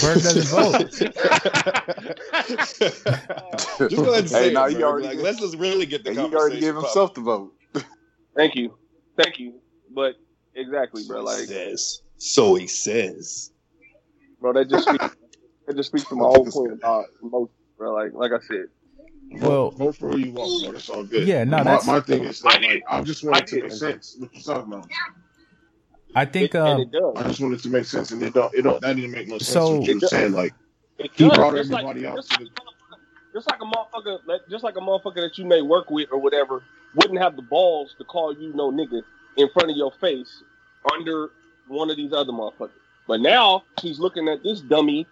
[0.00, 0.90] Berg doesn't vote.
[3.78, 6.12] just go ahead and say hey, now you already like, let's just really get the
[6.12, 7.52] He already gave himself the vote.
[8.34, 8.76] Thank you,
[9.16, 9.60] thank you.
[9.94, 10.16] But
[10.54, 11.22] exactly, bro.
[11.22, 12.02] Like says.
[12.18, 13.52] So he says,
[14.40, 14.52] bro.
[14.52, 14.88] That just
[15.66, 17.94] speaks, that just speaks to my whole point about emotion, bro.
[17.94, 18.66] Like like I said,
[19.40, 20.72] well, vote for who you want, bro.
[20.72, 21.26] That's all good.
[21.26, 23.72] Yeah, no, my, that's my thing is that like I just want it to make
[23.72, 24.16] sense.
[24.18, 24.88] What you talking about?
[26.14, 28.54] I think um, I just wanted to make sense, and it don't.
[28.54, 28.80] It don't.
[28.80, 29.48] That didn't make no sense.
[29.48, 30.54] So what you're saying, like
[30.98, 32.16] he brought just everybody like, out.
[32.16, 32.48] Just, like,
[33.34, 34.18] just like a motherfucker,
[34.50, 36.62] just like a motherfucker that you may work with or whatever,
[36.94, 39.02] wouldn't have the balls to call you no nigga
[39.36, 40.42] in front of your face
[40.94, 41.30] under
[41.68, 42.70] one of these other motherfuckers.
[43.06, 45.06] But now he's looking at this dummy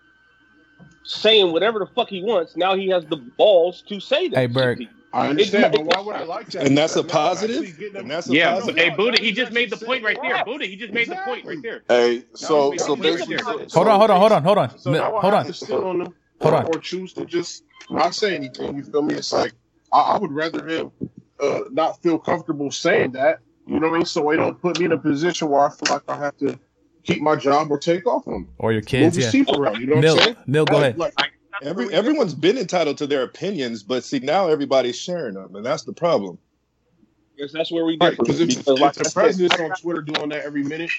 [1.05, 2.57] saying whatever the fuck he wants.
[2.57, 4.39] Now he has the balls to say that.
[4.39, 4.87] Hey, Berg.
[5.15, 6.67] I understand, but why would I like that?
[6.67, 7.65] And that's a positive.
[7.95, 8.55] And that's a yeah.
[8.55, 8.77] Positive.
[8.77, 10.45] Hey, Buddha, he just made the point right there.
[10.45, 11.85] Buddha, he just made the point right there.
[11.89, 15.21] Hey, so so basically, hold on, hold on, hold on, hold on, so hold on,
[15.21, 18.77] hold on, hold on, or choose to just not say anything.
[18.77, 19.15] You feel me?
[19.15, 19.53] It's like
[19.93, 20.91] I, I would rather him
[21.39, 23.39] uh, not feel comfortable saying that.
[23.69, 24.07] You know what I mean?
[24.07, 26.59] So it don't put me in a position where I feel like I have to
[27.05, 28.49] keep my job or take off them.
[28.59, 29.17] or your kids.
[29.17, 29.57] Move yeah.
[29.57, 30.45] around, you know Mill, what I'm saying?
[30.47, 30.99] Mill, go ahead.
[30.99, 31.15] Like,
[31.63, 35.85] Every everyone's been entitled to their opinions, but see now everybody's sharing them, and that's
[35.85, 36.39] the problem.
[37.37, 38.23] Yes, that's where we differ.
[38.23, 40.91] Right, if, if, like the president's on Twitter doing that every minute,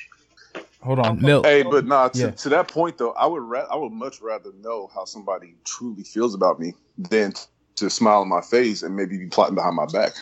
[0.81, 1.45] hold on, Milk.
[1.45, 2.09] Hey, but nah.
[2.09, 2.31] To, yeah.
[2.31, 6.03] to that point though, I would ra- I would much rather know how somebody truly
[6.03, 7.33] feels about me than
[7.75, 10.13] to smile on my face and maybe be plotting behind my back.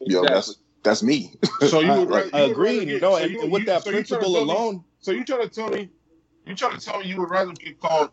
[0.00, 0.14] Exactly.
[0.14, 1.32] Yo, that's that's me.
[1.68, 2.84] So you, would, I, I agree.
[2.84, 4.84] You know, so and, you, with you, that so principle alone.
[5.06, 5.88] Me, so you trying to tell me,
[6.46, 8.10] you trying to tell me you would rather get called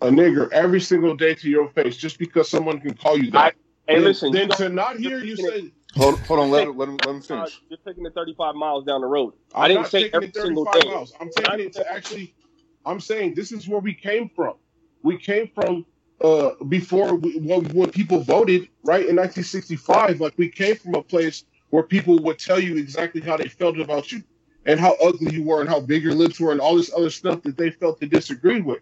[0.00, 3.54] a nigger every single day to your face just because someone can call you that?
[3.88, 4.32] I, hey, listen.
[4.32, 5.72] Then to not hear you say.
[5.96, 7.60] Hold, hold on, let, him, let, him, let him finish.
[7.70, 9.32] You're taking it 35 miles down the road.
[9.54, 10.86] I'm I did not say every single day.
[10.86, 11.12] Miles.
[11.18, 12.34] I'm taking it to actually.
[12.86, 14.54] I'm saying this is where we came from.
[15.02, 15.86] We came from
[16.20, 20.20] uh, before we, when, when people voted, right in 1965.
[20.20, 23.80] Like we came from a place where people would tell you exactly how they felt
[23.80, 24.22] about you
[24.66, 27.10] and how ugly you were and how big your lips were and all this other
[27.10, 28.80] stuff that they felt they disagreed with.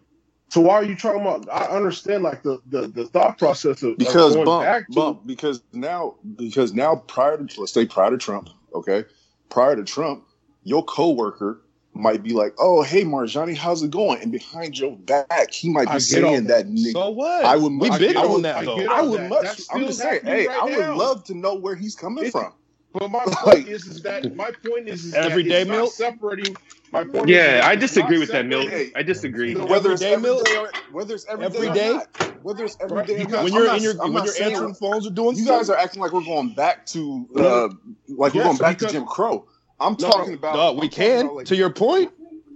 [0.49, 1.47] So why are you talking about?
[1.51, 5.27] I understand like the the, the thought process of because of bump, back to, bump
[5.27, 9.03] because now because now prior to let's say prior to Trump, okay,
[9.49, 10.25] prior to Trump,
[10.63, 11.61] your coworker
[11.93, 15.87] might be like, "Oh, hey, Marjani, how's it going?" And behind your back, he might
[15.87, 16.67] be I saying that.
[16.67, 16.93] Nigga.
[16.93, 17.43] So what?
[17.43, 17.73] I would.
[17.73, 18.67] We been on that.
[18.67, 19.29] I, I would that.
[19.29, 19.61] much.
[19.71, 20.21] I'm just saying.
[20.23, 20.95] Hey, right I would now.
[20.95, 22.53] love to know where he's coming it's, from.
[22.93, 26.55] But my point is, is that my point is, is everyday milk separating.
[26.91, 28.71] My point yeah, I disagree with that milk.
[28.95, 29.55] I disagree.
[29.55, 31.99] Whether it's every day, whether it's every, every day,
[32.43, 33.25] whether it's every day.
[33.25, 36.13] When you're in your when you're answering phones or doing, you guys are acting like
[36.13, 37.69] we're going back to uh,
[38.07, 39.47] like we're going back to Jim Crow.
[39.79, 40.77] I'm talking about.
[40.77, 41.45] we can.
[41.45, 42.11] To your point,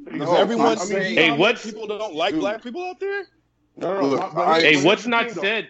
[0.10, 0.80] no, everyone.
[0.80, 2.40] I mean, hey, what people don't like dude.
[2.40, 3.26] black people out there?
[3.78, 4.08] No, no.
[4.08, 5.70] Look, I, hey, what's not said?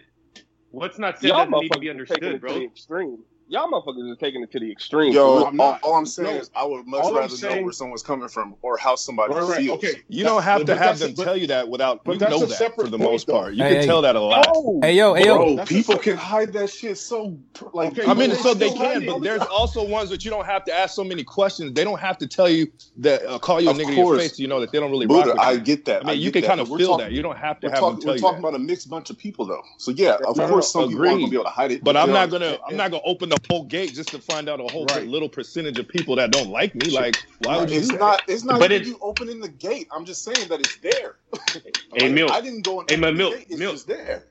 [0.70, 2.62] What's not said doesn't need to be understood, bro.
[2.62, 5.12] Extreme y'all motherfuckers are taking it to the extreme.
[5.12, 7.72] Yo, I'm all, all, I'm saying no, is I would much rather saying, know where
[7.72, 9.78] someone's coming from or how somebody right, right, feels.
[9.78, 12.74] Okay, you don't have to have them tell you that without but you know that
[12.74, 13.34] for the most though.
[13.34, 13.54] part.
[13.54, 14.46] You hey, can hey, tell that a lot.
[14.82, 17.38] Hey yo, hey yo, Bro, people can hide that shit so
[17.72, 17.92] like.
[17.92, 20.72] Okay, I mean, so they can, but there's also ones that you don't have to
[20.72, 21.72] ask so many questions.
[21.74, 24.38] They don't have to tell you that uh, call you a nigga in your face.
[24.38, 25.06] You know that they don't really.
[25.06, 26.04] Buddha, I get that.
[26.04, 27.12] I mean, you can kind of feel that.
[27.12, 28.22] You don't have to have them tell you.
[28.22, 29.62] We're talking about a mixed bunch of people though.
[29.78, 31.84] So yeah, of course some people aren't gonna be able to hide it.
[31.84, 32.58] But I'm not gonna.
[32.66, 35.06] I'm not gonna open the whole gate just to find out a whole right.
[35.06, 36.90] little percentage of people that don't like me.
[36.90, 37.78] Like, why would you?
[37.78, 38.22] It's not.
[38.28, 38.60] It's not.
[38.60, 39.88] But it's, you opening the gate.
[39.92, 41.16] I'm just saying that it's there.
[41.94, 42.30] hey, like, milk.
[42.30, 42.86] I didn't go in.
[42.88, 43.34] Hey, my milk.
[43.48, 43.72] It's milk.
[43.74, 44.24] just there.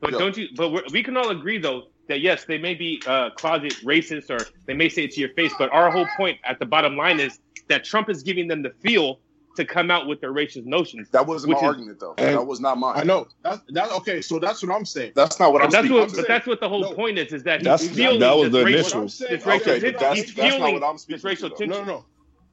[0.00, 0.18] But Yo.
[0.18, 0.48] don't you?
[0.56, 4.46] But we can all agree though that yes, they may be uh, closet racist or
[4.66, 7.18] they may say it to your face, but our whole point at the bottom line
[7.18, 9.20] is that Trump is giving them the feel
[9.56, 11.08] to come out with their racist notions.
[11.10, 12.14] That wasn't my is, argument, though.
[12.16, 12.98] That was not mine.
[12.98, 13.28] I know.
[13.42, 13.90] That's that.
[13.92, 15.12] Okay, so that's what I'm saying.
[15.14, 15.70] That's not what I'm.
[15.70, 16.02] That's what.
[16.02, 17.32] I'm but that's what the whole no, point is.
[17.32, 19.02] Is that he's feeling that was the initial.
[19.02, 21.86] This racial, okay, that's, he's that's feeling not what I'm speaking this racial tension.
[21.86, 22.04] No,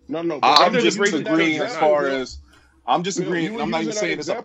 [0.08, 0.40] no, no, no.
[0.42, 2.40] I'm just agreeing as far as
[2.86, 3.60] I'm just agreeing.
[3.60, 4.30] I'm not even saying this.
[4.30, 4.44] I,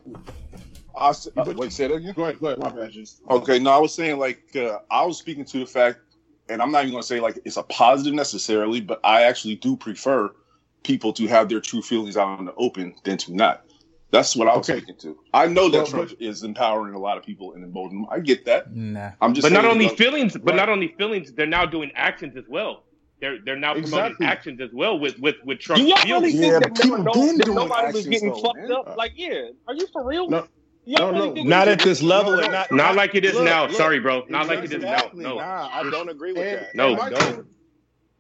[0.97, 1.15] uh,
[1.57, 2.13] wait, say that again.
[2.15, 2.41] Go ahead.
[2.41, 2.59] Go ahead.
[2.59, 2.91] My bad.
[2.91, 3.59] Just, Okay.
[3.59, 6.01] No, I was saying like uh, I was speaking to the fact,
[6.49, 9.57] and I'm not even going to say like it's a positive necessarily, but I actually
[9.57, 10.35] do prefer
[10.83, 13.65] people to have their true feelings out in the open than to not.
[14.11, 14.81] That's what I was okay.
[15.01, 15.19] to.
[15.35, 18.07] I know that well, Trump but, is empowering a lot of people and emboldening.
[18.11, 18.75] I get that.
[18.75, 19.11] Nah.
[19.21, 19.45] I'm just.
[19.45, 20.57] But not only feelings, but right.
[20.57, 21.33] not only feelings.
[21.33, 22.85] They're now doing actions as well.
[23.21, 24.27] They're they're now promoting exactly.
[24.27, 25.83] actions as well with with with Trump.
[25.83, 28.73] Do y'all really think yeah, that, people that nobody was getting though, fucked man.
[28.73, 28.97] up?
[28.97, 30.29] Like, yeah, are you for real?
[30.29, 30.47] No.
[30.87, 33.67] No, no, not at this level, no, and not, not like it is look, now.
[33.67, 35.11] Look, Sorry, bro, not like it is now.
[35.13, 36.75] No, nah, I don't agree with and, that.
[36.75, 37.47] No, don't.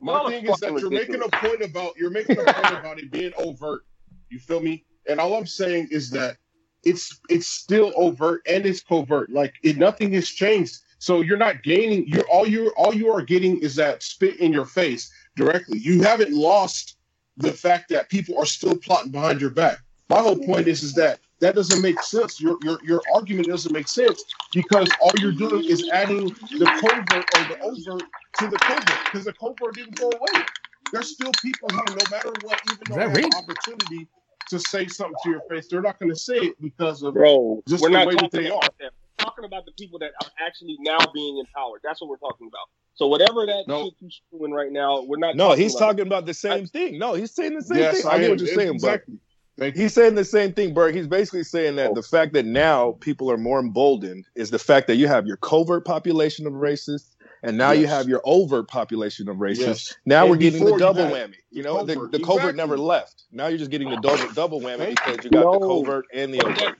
[0.00, 3.10] My thing is that you're making a point about you're making a point about it
[3.10, 3.84] being overt.
[4.30, 4.84] You feel me?
[5.08, 6.36] And all I'm saying is that
[6.84, 9.30] it's it's still overt and it's covert.
[9.30, 10.78] Like it, nothing has changed.
[10.98, 12.06] So you're not gaining.
[12.06, 15.78] You're all you all you are getting is that spit in your face directly.
[15.78, 16.96] You haven't lost
[17.36, 19.78] the fact that people are still plotting behind your back.
[20.08, 22.40] My whole point is is that that doesn't make sense.
[22.40, 27.24] Your your your argument doesn't make sense because all you're doing is adding the covert
[27.36, 28.02] or the overt
[28.38, 30.44] to the covert because the covert didn't go away.
[30.92, 34.08] There's still people who, no matter what, even though they have an opportunity
[34.48, 37.62] to say something to your face, they're not going to say it because of Bro,
[37.68, 38.60] just we're the not way that they are.
[38.80, 41.80] We're talking about the people that are actually now being empowered.
[41.84, 42.68] That's what we're talking about.
[42.94, 43.84] So whatever that no.
[43.84, 45.36] shit you're doing right now, we're not.
[45.36, 46.98] No, talking he's about talking about the same I, thing.
[46.98, 48.10] No, he's saying the same yes, thing.
[48.10, 49.14] I, I get what you're saying, exactly.
[49.14, 49.27] but
[49.58, 50.94] He's saying the same thing, Bert.
[50.94, 51.94] He's basically saying that oh.
[51.94, 55.36] the fact that now people are more emboldened is the fact that you have your
[55.38, 57.80] covert population of racists, and now yes.
[57.80, 59.58] you have your overt population of racists.
[59.58, 59.96] Yes.
[60.06, 61.34] Now and we're getting the double whammy.
[61.50, 62.52] You know, the, the, covert exactly.
[62.56, 63.24] never left.
[63.32, 65.58] Now you're just getting the double double whammy because you got no.
[65.58, 66.78] the covert and the overt.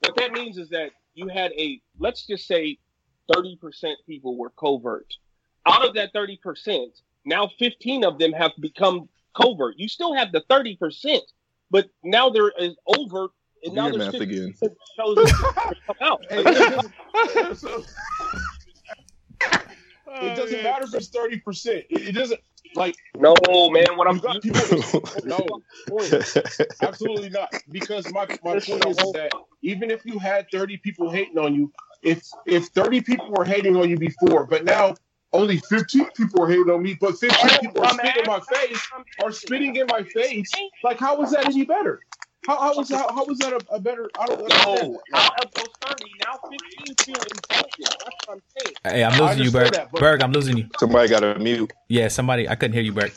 [0.00, 2.78] What that means is that you had a let's just say
[3.32, 5.14] thirty percent people were covert.
[5.66, 9.08] Out of that thirty percent, now fifteen of them have become
[9.40, 9.74] covert.
[9.78, 11.22] You still have the thirty percent,
[11.70, 13.30] but now there is overt,
[13.64, 14.54] and now there's math again.
[14.96, 15.32] Shows
[15.86, 16.24] come out.
[16.30, 16.44] it
[20.36, 21.84] doesn't matter if it's thirty percent.
[21.90, 22.40] It doesn't.
[22.76, 23.34] Like no,
[23.70, 23.96] man.
[23.96, 24.60] What I'm got people
[25.24, 25.44] no,
[26.82, 27.52] absolutely not.
[27.70, 31.72] Because my my point is that even if you had 30 people hating on you,
[32.02, 34.94] if if 30 people were hating on you before, but now
[35.32, 38.88] only 15 people are hating on me, but 15 people are spitting in my face,
[39.22, 40.50] are spitting in my face.
[40.82, 42.00] Like, how is that any better?
[42.46, 44.08] How, how was how, how was that a, a better?
[44.18, 45.00] I don't know.
[45.12, 47.74] Out of those thirty, now fifteen feel important.
[47.78, 48.76] That's what I'm saying.
[48.82, 49.72] Hey, I'm losing you, Berg.
[49.74, 50.68] That, Berg, I'm losing you.
[50.78, 51.70] Somebody got a mute.
[51.88, 52.48] Yeah, somebody.
[52.48, 53.12] I couldn't hear you, Berg.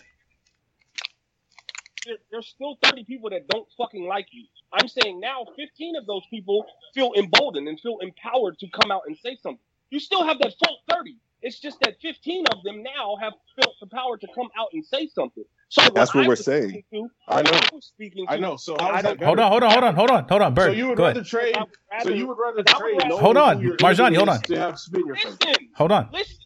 [2.06, 4.46] There, there's still thirty people that don't fucking like you.
[4.74, 9.04] I'm saying now, fifteen of those people feel emboldened and feel empowered to come out
[9.08, 9.64] and say something.
[9.90, 11.16] You still have that full thirty.
[11.44, 14.84] It's just that 15 of them now have felt the power to come out and
[14.84, 15.44] say something.
[15.68, 16.84] So that's what, we're saying.
[16.94, 17.52] To, I know.
[17.52, 18.56] I, speaking to, I know.
[18.56, 20.68] So hold on, hold on, hold on, hold on, hold on, Bert.
[20.68, 21.56] So you would rather trade.
[21.56, 23.02] Rather, so you would rather trade.
[23.12, 24.16] Hold on, Marjani.
[24.16, 24.42] Hold on.
[24.42, 25.58] To have spin your listen, face.
[25.76, 26.10] Hold on.
[26.14, 26.38] Listen.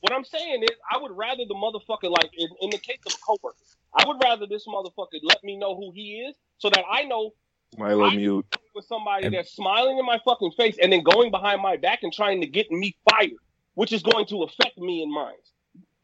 [0.00, 3.14] What I'm saying is, I would rather the motherfucker, like in, in the case of
[3.20, 3.56] coworker,
[3.94, 7.32] I would rather this motherfucker let me know who he is, so that I know.
[7.76, 8.46] Milo mute.
[8.74, 12.00] With somebody and, that's smiling in my fucking face and then going behind my back
[12.02, 13.32] and trying to get me fired,
[13.76, 15.32] which is going to affect me and mine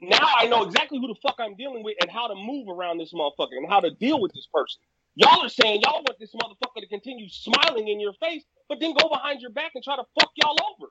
[0.03, 2.99] now I know exactly who the fuck I'm dealing with and how to move around
[2.99, 4.81] this motherfucker and how to deal with this person.
[5.14, 8.95] Y'all are saying y'all want this motherfucker to continue smiling in your face, but then
[8.95, 10.91] go behind your back and try to fuck y'all over.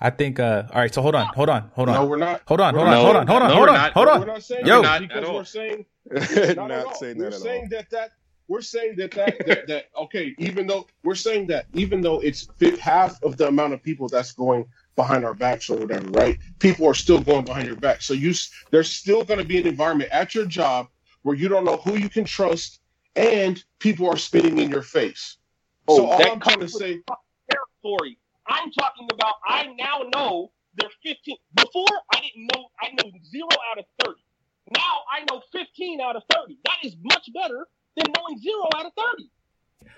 [0.00, 0.40] I think.
[0.40, 1.94] uh All right, so hold on, hold on, hold on.
[1.94, 2.42] No, we're not.
[2.48, 4.20] Hold on, hold on, hold on, hold on, hold on, hold on.
[4.20, 5.86] We're not saying Yo, that because we're saying.
[6.56, 7.30] not, not saying that.
[7.30, 8.10] We're saying that that
[8.48, 10.34] we're saying that that, that that okay.
[10.38, 12.48] Even though we're saying that even though it's
[12.80, 14.66] half of the amount of people that's going
[14.96, 16.38] behind our backs or whatever, right?
[16.58, 18.02] People are still going behind your back.
[18.02, 18.34] So you
[18.70, 20.88] there's still going to be an environment at your job
[21.22, 22.80] where you don't know who you can trust
[23.16, 25.36] and people are spitting in your face.
[25.88, 27.00] Oh, so all I'm trying to say
[27.50, 28.18] territory.
[28.46, 31.36] I'm talking about I now know they're 15.
[31.54, 34.20] Before I didn't know I know 0 out of 30.
[34.76, 36.58] Now I know 15 out of 30.
[36.64, 37.66] That is much better
[37.96, 39.30] than knowing 0 out of 30.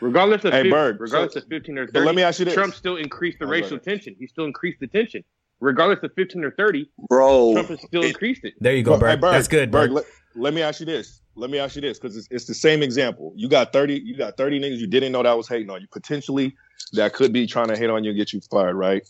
[0.00, 2.44] Regardless of hey, 15, Berg, regardless so, of 15 or 30, let me ask you
[2.44, 2.54] this.
[2.54, 4.16] Trump still increased the racial tension.
[4.18, 5.24] He still increased the tension.
[5.60, 8.54] Regardless of 15 or 30, bro, Trump has still it, increased it.
[8.60, 9.10] There you go, Berg.
[9.10, 9.90] Hey, Berg That's good, Berg.
[9.90, 10.04] Berg let,
[10.34, 11.20] let, me ask you this.
[11.36, 13.32] Let me ask you this because it's, it's the same example.
[13.36, 15.86] You got 30, you got 30 niggas you didn't know that was hating on you.
[15.90, 16.54] Potentially,
[16.92, 19.08] that could be trying to hate on you and get you fired, right?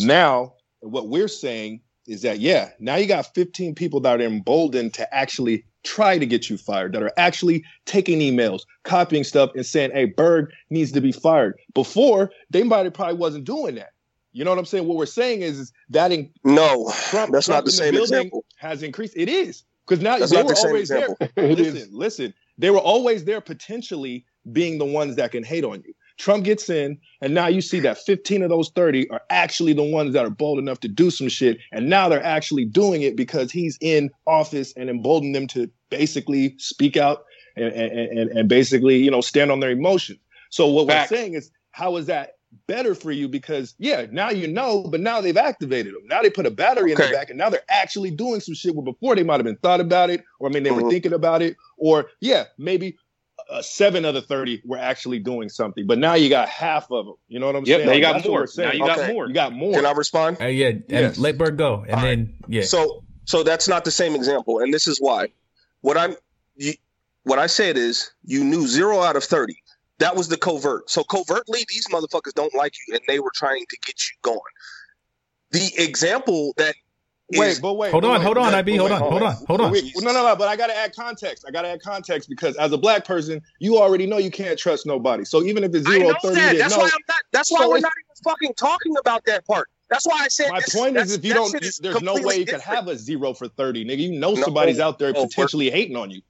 [0.00, 4.94] Now, what we're saying is that yeah, now you got 15 people that are emboldened
[4.94, 9.66] to actually try to get you fired, that are actually taking emails, copying stuff, and
[9.66, 11.58] saying, hey, Berg needs to be fired.
[11.74, 13.90] Before, they might have probably wasn't doing that.
[14.32, 14.86] You know what I'm saying?
[14.86, 18.00] What we're saying is, is that in no, Trump, that's Trump not the same the
[18.00, 18.44] example.
[18.56, 19.14] Has increased.
[19.16, 21.16] It is because now that's they were the always example.
[21.34, 21.54] there.
[21.54, 25.92] listen, listen, they were always there potentially being the ones that can hate on you.
[26.18, 29.82] Trump gets in, and now you see that 15 of those 30 are actually the
[29.82, 31.58] ones that are bold enough to do some shit.
[31.72, 36.54] And now they're actually doing it because he's in office and emboldened them to basically
[36.58, 37.24] speak out
[37.56, 40.18] and, and, and basically, you know, stand on their emotions.
[40.50, 41.10] So what Fact.
[41.10, 42.32] we're saying is, how is that
[42.66, 43.28] better for you?
[43.28, 46.02] Because yeah, now you know, but now they've activated them.
[46.06, 47.04] Now they put a battery okay.
[47.04, 49.44] in the back, and now they're actually doing some shit where before they might have
[49.44, 50.82] been thought about it, or I mean, they mm-hmm.
[50.82, 52.96] were thinking about it, or yeah, maybe
[53.50, 57.06] uh, seven of the 30 were actually doing something, but now you got half of
[57.06, 57.14] them.
[57.28, 57.88] You know what I'm yep, saying?
[57.88, 58.48] Now you got more.
[58.56, 58.96] Now you okay.
[58.96, 59.28] got more.
[59.28, 59.74] You got more.
[59.74, 60.38] Can I respond?
[60.40, 60.72] Uh, yeah.
[60.88, 61.18] Yes.
[61.18, 61.82] Let Berg go.
[61.82, 62.50] And All then, right.
[62.50, 62.62] yeah.
[62.62, 64.60] So, so that's not the same example.
[64.60, 65.28] And this is why.
[65.80, 66.16] What I'm,
[66.56, 66.74] you,
[67.24, 69.54] what I said is you knew zero out of 30.
[69.98, 70.90] That was the covert.
[70.90, 74.40] So covertly, these motherfuckers don't like you and they were trying to get you going.
[75.50, 76.74] The example that
[77.30, 77.90] Wait, but wait.
[77.92, 78.76] Hold on, wait, hold on, IB.
[78.76, 79.72] Hold on, hold on, hold on.
[79.72, 80.36] no, no, no.
[80.36, 81.44] But I gotta add context.
[81.46, 84.86] I gotta add context because as a black person, you already know you can't trust
[84.86, 85.24] nobody.
[85.24, 86.58] So even if it's zero I know 30, that.
[86.58, 87.22] That's know, why I'm not.
[87.32, 89.68] That's why so we're not even fucking talking about that part.
[89.88, 90.50] That's why I said.
[90.50, 93.34] My this, point is, if you don't, there's no way you could have a zero
[93.34, 93.98] for thirty, nigga.
[93.98, 96.22] You know somebody's out there oh, no, potentially hating on you.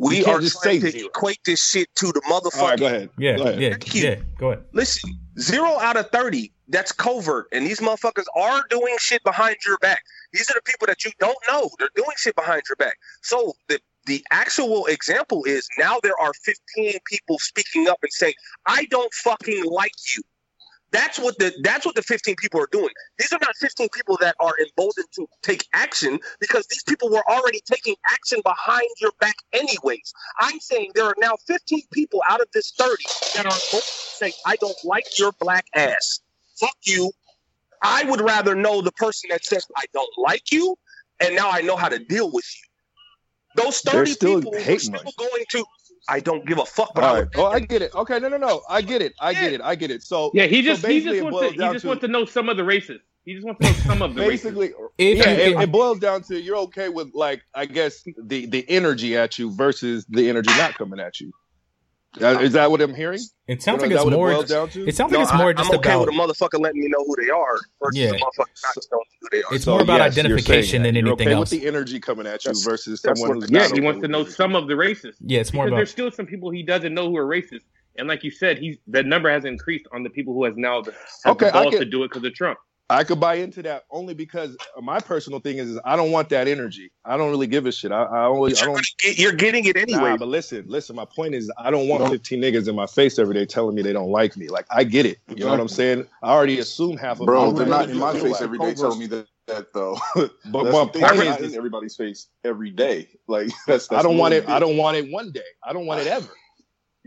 [0.00, 1.08] We are just trying to zero.
[1.08, 2.62] equate this shit to the motherfucker.
[2.62, 3.10] All right, go ahead.
[3.18, 3.60] Yeah, go ahead.
[3.60, 4.14] yeah, yeah.
[4.38, 4.64] Go ahead.
[4.72, 6.52] Listen, zero out of thirty.
[6.68, 10.02] That's covert, and these motherfuckers are doing shit behind your back.
[10.32, 11.68] These are the people that you don't know.
[11.78, 12.96] They're doing shit behind your back.
[13.22, 18.34] So the the actual example is now there are 15 people speaking up and saying,
[18.66, 20.22] "I don't fucking like you."
[20.92, 22.90] That's what the that's what the 15 people are doing.
[23.18, 27.22] These are not 15 people that are emboldened to take action because these people were
[27.30, 30.12] already taking action behind your back anyways.
[30.38, 33.04] I'm saying there are now 15 people out of this 30
[33.36, 33.80] that are
[34.18, 36.20] saying, "I don't like your black ass.
[36.58, 37.12] Fuck you.
[37.82, 40.76] I would rather know the person that says I don't like you,
[41.20, 43.62] and now I know how to deal with you.
[43.62, 45.64] Those thirty people are still going to.
[46.08, 46.92] I don't give a fuck.
[46.94, 47.28] But All right.
[47.36, 47.94] Oh, I get it.
[47.94, 48.62] Okay, no, no, no.
[48.68, 49.14] I get it.
[49.20, 49.60] I get it.
[49.62, 50.02] I get it.
[50.02, 52.24] So yeah, he just so he just wants to he just to, wants to know
[52.24, 53.00] some of the races.
[53.24, 54.72] He just wants to know some of the basically.
[54.98, 58.64] If yeah, it, it, boils down to you're okay with like I guess the the
[58.68, 61.32] energy at you versus the energy not coming at you.
[62.20, 63.20] Uh, is that what I'm hearing?
[63.46, 64.32] It sounds you know, like it's more.
[64.32, 66.60] It, it sounds no, like it's more I, just I'm okay about with a motherfucker
[66.60, 67.56] letting me know who they are.
[67.92, 68.12] yeah,
[69.52, 71.52] It's more about yes, identification than anything okay else.
[71.52, 73.42] With the energy coming at you that's, versus someone.
[73.48, 75.14] yeah, he wants to know some of the races.
[75.20, 75.76] Yeah, it's more because about.
[75.76, 77.62] There's still some people he doesn't know who are racist,
[77.96, 80.82] and like you said, he's the number has increased on the people who has now
[80.82, 80.92] the,
[81.26, 82.58] okay, the balls to do it because of Trump.
[82.90, 86.28] I could buy into that only because my personal thing is, is I don't want
[86.30, 86.90] that energy.
[87.04, 87.92] I don't really give a shit.
[87.92, 88.84] I, I always I don't.
[88.98, 90.10] Get, you're getting it anyway.
[90.10, 90.96] Nah, but listen, listen.
[90.96, 93.82] My point is, I don't want 15 niggas in my face every day telling me
[93.82, 94.48] they don't like me.
[94.48, 95.18] Like I get it.
[95.28, 96.06] You know what I'm saying?
[96.22, 97.26] I already assume half of.
[97.26, 99.26] Bro, they're not in my face every day telling me that.
[99.46, 99.96] That though,
[100.52, 103.08] but my point is in everybody's face every day.
[103.26, 104.48] Like that's, that's I don't want it.
[104.48, 105.40] I don't want it one day.
[105.64, 106.28] I don't want it ever.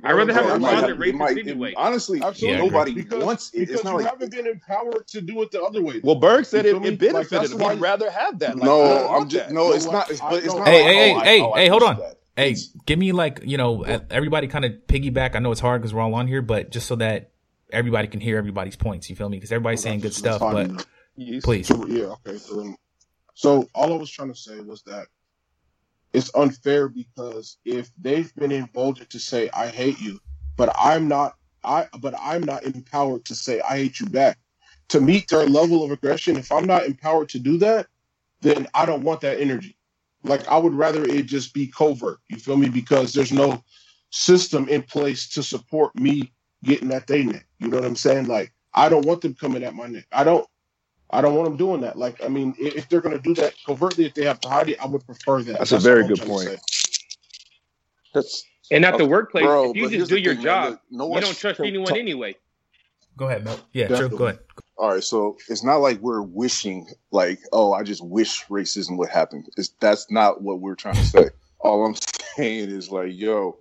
[0.04, 1.74] I'd rather have a closet rapist might, anyway.
[1.78, 3.60] honestly, absolutely yeah, nobody because, wants it.
[3.60, 6.02] Because it's not you like, haven't been empowered to do it the other way.
[6.04, 7.52] Well, Berg said it, it benefited.
[7.52, 8.56] Like, We'd rather have that.
[8.56, 9.72] Like, no, I'm just no.
[9.72, 10.10] It's not.
[10.10, 10.68] It's, but it's not.
[10.68, 11.68] Hey, hey, hey, hey, hey!
[11.68, 12.00] Hold on.
[12.36, 12.56] Hey,
[12.88, 15.36] give me like you know everybody kind of piggyback.
[15.36, 17.32] I know it's hard because we're all on here, but just so that
[17.72, 19.10] everybody can hear everybody's points.
[19.10, 19.38] You feel me?
[19.38, 20.88] Because everybody's saying good stuff, but
[21.44, 21.70] please.
[21.70, 22.16] Yeah.
[22.28, 22.38] Okay.
[22.40, 22.76] So,
[23.36, 25.06] so all I was trying to say was that
[26.14, 30.20] it's unfair because if they've been emboldened to say I hate you
[30.58, 34.38] but I'm not I but I'm not empowered to say I hate you back.
[34.90, 37.88] To meet their level of aggression, if I'm not empowered to do that,
[38.42, 39.78] then I don't want that energy.
[40.24, 42.20] Like I would rather it just be covert.
[42.30, 42.70] You feel me?
[42.70, 43.64] Because there's no
[44.12, 46.32] system in place to support me
[46.64, 47.48] getting at their neck.
[47.60, 48.28] You know what I'm saying?
[48.28, 50.06] Like I don't want them coming at my neck.
[50.12, 50.46] I don't
[51.14, 51.98] I don't want them doing that.
[51.98, 54.82] Like I mean, if they're gonna do that covertly, if they have to hide it,
[54.82, 55.60] I would prefer that.
[55.60, 56.60] That's, That's a very good point.
[58.14, 61.22] That's and at the workplace, Bro, if you just do your thing, job, no you
[61.22, 61.98] don't trust anyone talk.
[61.98, 62.36] anyway.
[63.16, 63.60] Go ahead, Mel.
[63.74, 64.10] Yeah, true.
[64.10, 64.40] Go ahead.
[64.76, 69.10] All right, so it's not like we're wishing, like, oh, I just wish racism would
[69.10, 69.46] happen.
[69.56, 71.30] It's, that's not what we're trying to say.
[71.60, 71.96] All I'm
[72.36, 73.60] saying is like, yo,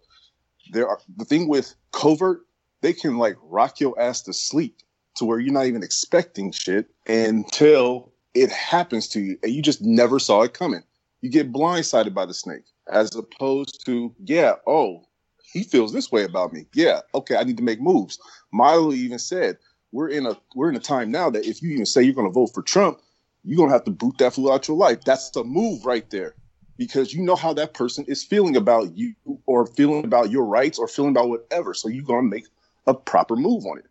[0.73, 2.47] there are the thing with covert,
[2.81, 4.79] they can like rock your ass to sleep
[5.17, 9.83] to where you're not even expecting shit until it happens to you and you just
[9.83, 10.83] never saw it coming.
[11.21, 15.05] You get blindsided by the snake as opposed to, yeah, oh,
[15.53, 16.67] he feels this way about me.
[16.75, 18.19] Yeah, okay, I need to make moves.
[18.53, 19.59] Milo even said,
[19.93, 22.31] we're in a we're in a time now that if you even say you're gonna
[22.31, 23.01] vote for Trump,
[23.45, 25.05] you're gonna have to boot that fool out your life.
[25.05, 26.35] That's the move right there.
[26.79, 30.79] Because you know how that person is feeling about you or feeling about your rights
[30.79, 31.75] or feeling about whatever.
[31.75, 32.47] So you're gonna make
[32.87, 33.85] a proper move on it.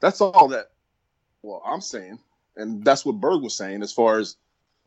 [0.00, 0.70] That's all that
[1.46, 2.18] well, I'm saying.
[2.56, 4.36] And that's what Berg was saying as far as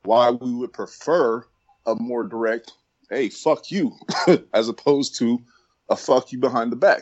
[0.04, 1.44] why we would prefer
[1.86, 2.74] a more direct
[3.10, 3.92] hey, fuck you,
[4.54, 5.42] as opposed to
[5.90, 7.02] a fuck you behind the back.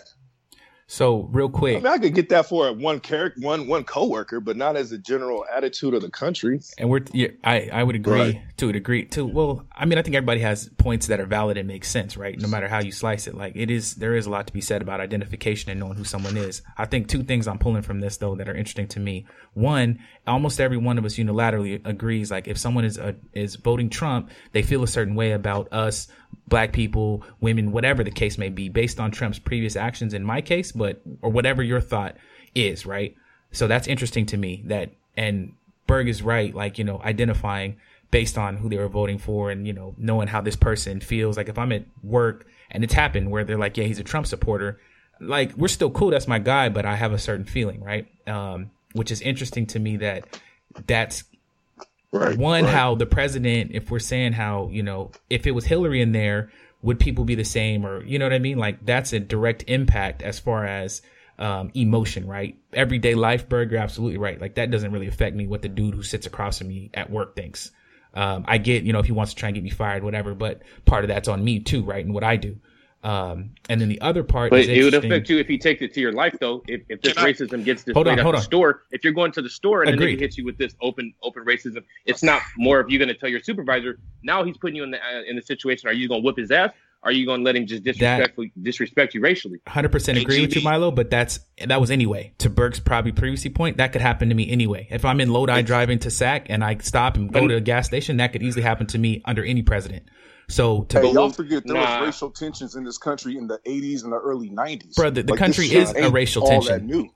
[0.90, 4.40] So real quick, I, mean, I could get that for one character, one one coworker,
[4.40, 6.62] but not as a general attitude of the country.
[6.78, 8.42] And we're, yeah, I I would agree right.
[8.56, 9.26] to a degree too.
[9.26, 12.40] Well, I mean, I think everybody has points that are valid and make sense, right?
[12.40, 14.62] No matter how you slice it, like it is, there is a lot to be
[14.62, 16.62] said about identification and knowing who someone is.
[16.78, 19.26] I think two things I'm pulling from this though that are interesting to me.
[19.56, 23.90] One, almost every one of us unilaterally agrees, like if someone is a, is voting
[23.90, 26.08] Trump, they feel a certain way about us
[26.48, 30.42] black people, women, whatever the case may be, based on Trump's previous actions in my
[30.42, 32.16] case, but or whatever your thought
[32.56, 33.16] is, right?
[33.52, 35.54] So that's interesting to me that and
[35.88, 37.78] Berg is right, like, you know, identifying
[38.12, 41.38] based on who they were voting for and, you know, knowing how this person feels.
[41.38, 44.28] Like if I'm at work and it's happened where they're like, yeah, he's a Trump
[44.28, 44.80] supporter,
[45.20, 48.08] like we're still cool, that's my guy, but I have a certain feeling, right?
[48.28, 50.40] Um, which is interesting to me that
[50.86, 51.24] that's
[52.12, 52.74] Right, One, right.
[52.74, 56.52] how the president, if we're saying how, you know, if it was Hillary in there,
[56.82, 57.86] would people be the same?
[57.86, 58.58] Or, you know what I mean?
[58.58, 61.02] Like that's a direct impact as far as,
[61.40, 62.58] um, emotion, right?
[62.74, 64.40] Everyday life, Burger, absolutely right.
[64.40, 67.10] Like that doesn't really affect me what the dude who sits across from me at
[67.10, 67.72] work thinks.
[68.14, 70.34] Um, I get, you know, if he wants to try and get me fired, whatever,
[70.34, 72.04] but part of that's on me too, right?
[72.04, 72.58] And what I do.
[73.04, 75.94] Um, and then the other part, but it would affect you if he takes it
[75.94, 76.64] to your life, though.
[76.68, 79.84] If, if this racism gets displayed at the store, if you're going to the store
[79.84, 80.06] and Agreed.
[80.06, 83.10] then he hits you with this open open racism, it's not more of you going
[83.10, 84.00] to tell your supervisor.
[84.24, 85.88] Now he's putting you in the uh, in the situation.
[85.88, 86.72] Are you going to whip his ass?
[87.04, 89.62] Are you going to let him just disrespectfully disrespect you racially?
[89.68, 90.90] Hundred percent agree with you, Milo.
[90.92, 92.34] But that's that was anyway.
[92.40, 94.88] To Burke's probably previously point, that could happen to me anyway.
[94.90, 97.86] If I'm in Lodi driving to Sac and I stop and go to a gas
[97.86, 100.10] station, that could easily happen to me under any president.
[100.50, 102.00] So to hey, y'all forget there nah.
[102.00, 104.96] was racial tensions in this country in the 80s and the early 90s.
[104.96, 106.74] Brother, the like, country is a racial tension.
[106.74, 107.10] All that new.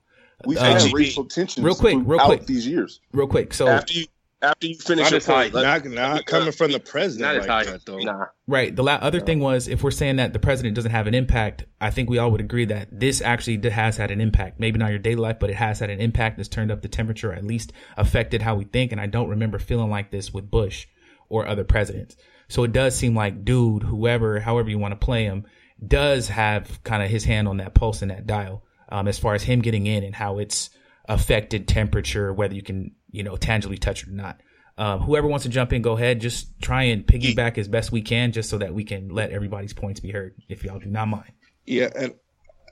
[0.44, 3.00] We've um, had racial tensions real quick, real quick these years.
[3.12, 3.54] Real quick.
[3.54, 4.06] So after you
[4.42, 5.54] after you finish not your point.
[5.54, 7.98] Not, not coming from the president like that, though.
[7.98, 8.26] Nah.
[8.46, 8.74] Right.
[8.74, 11.64] The la- other thing was, if we're saying that the president doesn't have an impact,
[11.80, 14.58] I think we all would agree that this actually has had an impact.
[14.58, 16.40] Maybe not your daily life, but it has had an impact.
[16.40, 18.90] It's turned up the temperature, at least affected how we think.
[18.90, 20.86] And I don't remember feeling like this with Bush
[21.28, 22.16] or other presidents.
[22.52, 25.46] So it does seem like dude, whoever, however you want to play him,
[25.84, 29.32] does have kind of his hand on that pulse and that dial um, as far
[29.32, 30.68] as him getting in and how it's
[31.08, 34.42] affected temperature, whether you can, you know, tangibly touch it or not.
[34.76, 36.20] Um, whoever wants to jump in, go ahead.
[36.20, 39.72] Just try and piggyback as best we can, just so that we can let everybody's
[39.72, 40.34] points be heard.
[40.50, 41.32] If y'all do not mind.
[41.64, 42.12] Yeah, and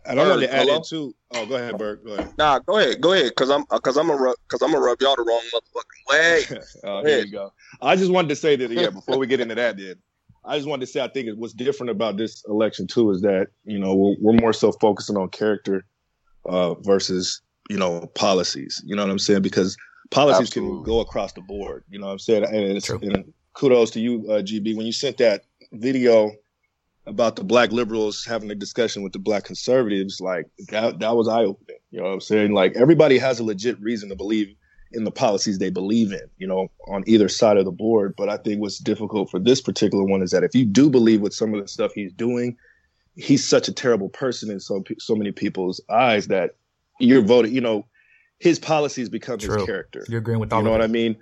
[0.04, 1.14] and I want to add it too.
[1.32, 2.04] Oh, go ahead, Bert.
[2.04, 2.34] Go ahead.
[2.38, 5.16] Nah, go ahead, go ahead, because I'm because I'm gonna because I'm gonna rub y'all
[5.16, 6.60] the wrong motherfucking way.
[6.84, 7.52] oh, here you go.
[7.82, 8.90] I just wanted to say that yeah.
[8.90, 9.96] Before we get into that, then
[10.44, 13.48] I just wanted to say I think what's different about this election too is that
[13.64, 15.84] you know we're, we're more so focusing on character
[16.46, 18.82] uh, versus you know policies.
[18.84, 19.42] You know what I'm saying?
[19.42, 19.76] Because
[20.10, 20.76] policies Absolutely.
[20.76, 21.84] can go across the board.
[21.90, 22.44] You know what I'm saying?
[22.44, 25.42] And, and kudos to you, uh, GB, when you sent that
[25.72, 26.32] video
[27.06, 30.20] about the black liberals having a discussion with the black conservatives.
[30.20, 31.78] Like that, that was eye opening.
[31.90, 32.52] You know what I'm saying?
[32.52, 34.54] Like everybody has a legit reason to believe
[34.92, 38.14] in the policies they believe in, you know, on either side of the board.
[38.16, 41.20] But I think what's difficult for this particular one is that if you do believe
[41.20, 42.56] with some of the stuff he's doing,
[43.14, 46.56] he's such a terrible person in so so many people's eyes that
[46.98, 47.54] you're voting.
[47.54, 47.86] You know,
[48.38, 49.58] his policies become True.
[49.58, 50.04] his character.
[50.08, 50.60] You're agreeing with all.
[50.60, 51.16] You know what I mean?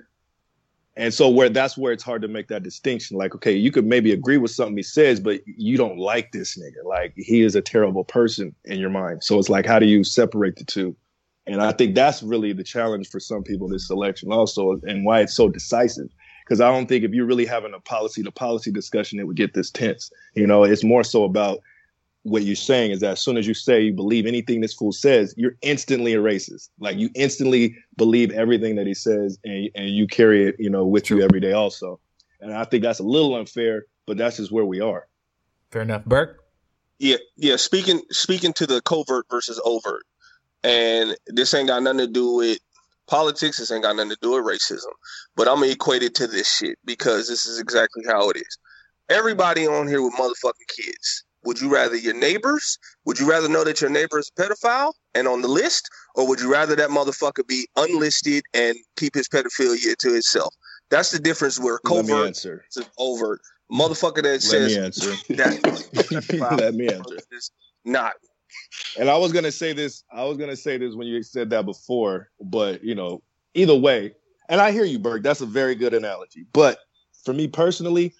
[0.98, 3.16] And so where that's where it's hard to make that distinction.
[3.16, 6.58] Like, okay, you could maybe agree with something he says, but you don't like this
[6.58, 6.84] nigga.
[6.84, 9.22] Like he is a terrible person in your mind.
[9.22, 10.96] So it's like, how do you separate the two?
[11.46, 15.20] And I think that's really the challenge for some people this election also, and why
[15.20, 16.08] it's so decisive.
[16.44, 19.36] Because I don't think if you're really having a policy to policy discussion, it would
[19.36, 20.10] get this tense.
[20.34, 21.60] You know, it's more so about
[22.22, 24.92] what you're saying is that as soon as you say you believe anything this fool
[24.92, 26.68] says, you're instantly a racist.
[26.78, 30.84] Like you instantly believe everything that he says, and and you carry it, you know,
[30.84, 32.00] with you every day also.
[32.40, 35.06] And I think that's a little unfair, but that's just where we are.
[35.70, 36.44] Fair enough, Burke.
[36.98, 37.56] Yeah, yeah.
[37.56, 40.04] Speaking speaking to the covert versus overt,
[40.64, 42.58] and this ain't got nothing to do with
[43.06, 43.58] politics.
[43.58, 44.92] This ain't got nothing to do with racism.
[45.36, 48.58] But I'm gonna equate it to this shit because this is exactly how it is.
[49.08, 52.78] Everybody on here with motherfucking kids would you rather your neighbors?
[53.06, 55.88] Would you rather know that your neighbor is a pedophile and on the list?
[56.14, 60.54] Or would you rather that motherfucker be unlisted and keep his pedophilia to himself?
[60.90, 63.40] That's the difference where covert is overt.
[63.72, 65.12] Motherfucker that Let says me answer.
[65.36, 67.16] that Let me answer.
[67.82, 68.12] Not.
[68.98, 71.64] And I was gonna say this, I was gonna say this when you said that
[71.64, 73.22] before, but you know,
[73.54, 74.12] either way,
[74.50, 75.22] and I hear you, Berg.
[75.22, 76.44] That's a very good analogy.
[76.52, 76.80] But
[77.24, 78.12] for me personally,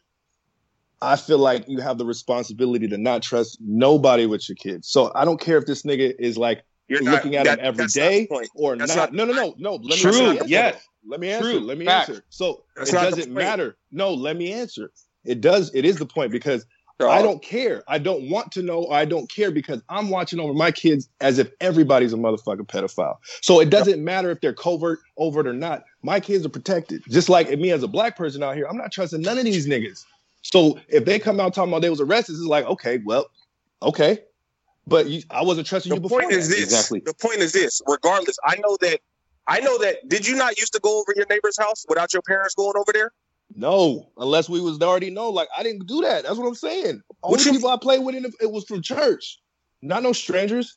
[1.01, 4.89] I feel like you have the responsibility to not trust nobody with your kids.
[4.89, 7.65] So I don't care if this nigga is like you're looking not, at that, him
[7.67, 8.89] every day or not.
[8.89, 9.13] not.
[9.13, 9.75] No, no, no, no.
[9.77, 10.33] Let True.
[10.35, 10.83] Me yes.
[11.07, 11.53] Let me answer.
[11.53, 11.61] True.
[11.61, 12.09] Let me Fact.
[12.09, 12.25] answer.
[12.31, 13.77] So that's it doesn't matter.
[13.93, 14.91] No, let me answer.
[15.25, 15.75] It does.
[15.75, 16.67] It is the point because
[17.01, 17.85] I don't care.
[17.87, 18.89] I don't want to know.
[18.89, 23.19] I don't care because I'm watching over my kids as if everybody's a motherfucking pedophile.
[23.41, 25.85] So it doesn't matter if they're covert, overt, or not.
[26.03, 27.03] My kids are protected.
[27.09, 29.69] Just like me as a black person out here, I'm not trusting none of these
[29.69, 30.05] niggas.
[30.43, 33.27] So if they come out talking about they was arrested, it's like, okay, well,
[33.83, 34.21] okay.
[34.87, 36.21] But you, I wasn't trusting the you before.
[36.21, 36.63] The point is this.
[36.63, 37.01] Exactly.
[37.01, 37.83] The point is this.
[37.87, 39.01] Regardless, I know that.
[39.47, 40.09] I know that.
[40.09, 42.93] Did you not used to go over your neighbor's house without your parents going over
[42.93, 43.13] there?
[43.55, 45.31] No, unless we was already know.
[45.31, 46.25] Like I didn't do that.
[46.25, 47.03] That's what I'm saying.
[47.23, 49.41] Only you, people I played with, it was from church,
[49.83, 50.77] not no strangers.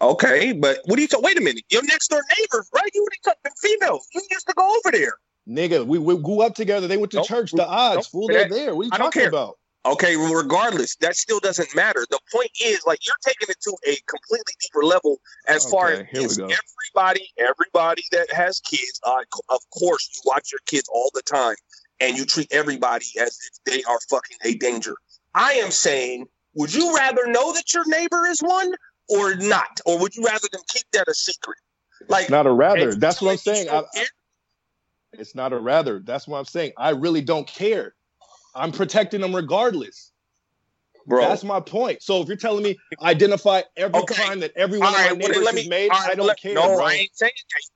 [0.00, 1.08] Okay, but what do you?
[1.20, 1.64] Wait a minute.
[1.70, 2.90] Your next door neighbors, right?
[2.94, 4.06] You already took females.
[4.14, 5.14] You used to go over there.
[5.48, 6.88] Nigga, we, we grew up together.
[6.88, 7.26] They went to nope.
[7.26, 7.52] church.
[7.52, 8.04] The odds, nope.
[8.06, 8.74] fool, they're there.
[8.74, 9.58] What are you I talking about?
[9.84, 12.04] Okay, regardless, that still doesn't matter.
[12.10, 15.90] The point is, like, you're taking it to a completely deeper level as okay, far
[15.90, 19.00] as everybody, everybody that has kids.
[19.04, 21.54] Uh, of course, you watch your kids all the time,
[22.00, 24.96] and you treat everybody as if they are fucking a danger.
[25.34, 28.74] I am saying, would you rather know that your neighbor is one
[29.08, 31.58] or not, or would you rather them keep that a secret?
[32.08, 32.94] Like, not a rather.
[32.94, 33.68] That's what I'm saying.
[33.70, 33.84] I,
[35.18, 36.00] it's not a rather.
[36.00, 36.72] That's what I'm saying.
[36.76, 37.94] I really don't care.
[38.54, 40.12] I'm protecting them regardless.
[41.06, 41.20] Bro.
[41.20, 42.02] That's my point.
[42.02, 44.14] So if you're telling me identify every okay.
[44.14, 46.40] crime that everyone right, of my neighbors well, me, has made, right, I don't let,
[46.40, 46.54] care.
[46.54, 46.84] No, bro.
[46.84, 47.32] I ain't saying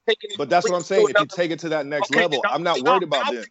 [0.06, 0.16] that.
[0.36, 1.06] But that's what I'm saying.
[1.10, 3.46] If you take it to that next okay, level, I'm not worried about that.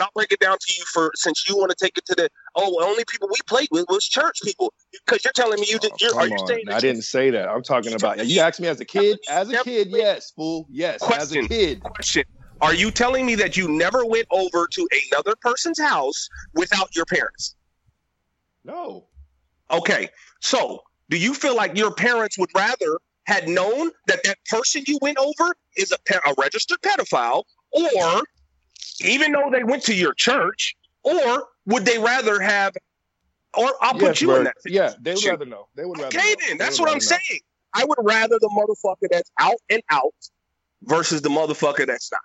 [0.00, 2.30] I'll break it down to you for since you want to take it to the
[2.56, 5.92] oh only people we played with was church people because you're telling me you did.
[6.00, 7.50] You're, oh, are you saying I didn't say that.
[7.50, 9.18] I'm talking about you asked me as a kid.
[9.28, 10.66] As a kid, yes, fool.
[10.70, 11.82] Yes, question, as a kid.
[11.82, 12.24] Question.
[12.60, 17.06] Are you telling me that you never went over to another person's house without your
[17.06, 17.54] parents?
[18.64, 19.06] No.
[19.70, 20.08] Okay.
[20.40, 24.98] So, do you feel like your parents would rather had known that that person you
[25.00, 28.22] went over is a, a registered pedophile or
[29.04, 32.74] even though they went to your church, or would they rather have?
[33.56, 34.54] Or I'll yes, put you in that.
[34.64, 35.68] Yeah, they would rather know.
[35.74, 36.16] They would rather.
[36.16, 36.46] Okay, know.
[36.48, 37.00] then that's what I'm know.
[37.00, 37.40] saying.
[37.74, 40.14] I would rather the motherfucker that's out and out
[40.82, 42.20] versus the motherfucker that's not.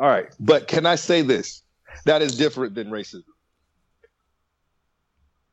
[0.00, 1.62] All right, but can I say this?
[2.06, 3.24] That is different than racism.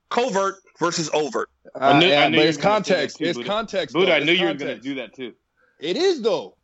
[0.09, 1.49] Covert versus overt.
[1.75, 3.17] Uh, I knew, yeah, I knew but it's context.
[3.17, 3.49] Too, it's Buddha.
[3.49, 3.93] context.
[3.93, 5.33] Buddha, I knew you were going to do that too.
[5.81, 6.55] It is though.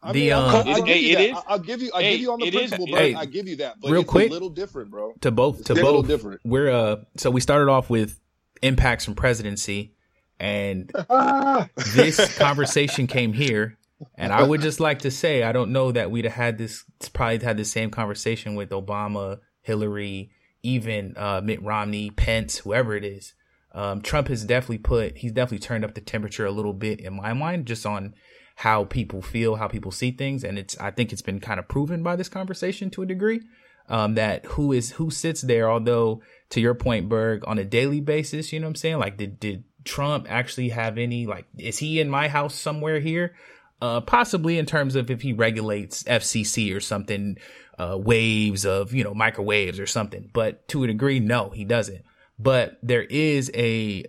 [0.00, 1.38] I the mean, um, I'll, I'll, it, it is.
[1.48, 1.90] I'll give you.
[1.92, 2.96] I hey, give you on the principle, bro.
[2.96, 3.80] Hey, I give you that.
[3.80, 5.14] But real quick, a little different, bro.
[5.22, 6.42] To both, to both, different.
[6.44, 6.96] We're uh.
[7.16, 8.20] So we started off with
[8.62, 9.94] impacts from presidency,
[10.38, 10.92] and
[11.94, 13.78] this conversation came here.
[14.16, 16.84] And I would just like to say, I don't know that we'd have had this.
[17.12, 20.30] Probably had the same conversation with Obama, Hillary,
[20.62, 23.34] even uh, Mitt Romney, Pence, whoever it is.
[23.74, 25.18] Um, Trump has definitely put.
[25.18, 28.14] He's definitely turned up the temperature a little bit in my mind, just on
[28.56, 31.68] how people feel, how people see things, and it's I think it's been kind of
[31.68, 33.40] proven by this conversation to a degree
[33.88, 35.70] um, that who is who sits there.
[35.70, 38.98] Although to your point, Berg, on a daily basis, you know what I'm saying?
[38.98, 41.46] Like, did did Trump actually have any like?
[41.58, 43.34] Is he in my house somewhere here?
[43.82, 47.36] Uh, possibly in terms of if he regulates FCC or something,
[47.78, 50.30] uh, waves of you know microwaves or something.
[50.32, 52.02] But to a degree, no, he doesn't.
[52.38, 54.04] But there is a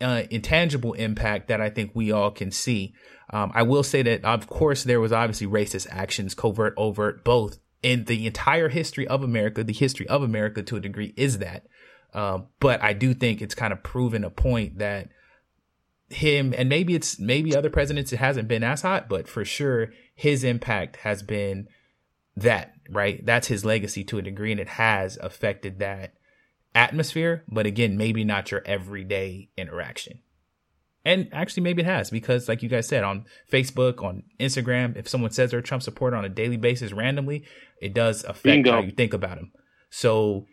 [0.00, 2.94] uh, intangible impact that I think we all can see
[3.30, 7.58] um, I will say that, of course, there was obviously racist actions, covert, overt, both
[7.82, 9.64] in the entire history of America.
[9.64, 11.66] The history of America, to a degree, is that.
[12.14, 15.08] Um, but I do think it's kind of proven a point that
[16.08, 19.90] him and maybe it's maybe other presidents it hasn't been as hot, but for sure
[20.14, 21.68] his impact has been
[22.36, 23.24] that right.
[23.24, 26.14] That's his legacy to a degree, and it has affected that
[26.74, 27.44] atmosphere.
[27.48, 30.20] But again, maybe not your everyday interaction.
[31.04, 35.08] And actually, maybe it has because, like you guys said, on Facebook, on Instagram, if
[35.08, 37.44] someone says they're a Trump supporter on a daily basis randomly,
[37.80, 38.72] it does affect Bingo.
[38.72, 39.52] how you think about him
[39.88, 40.46] So,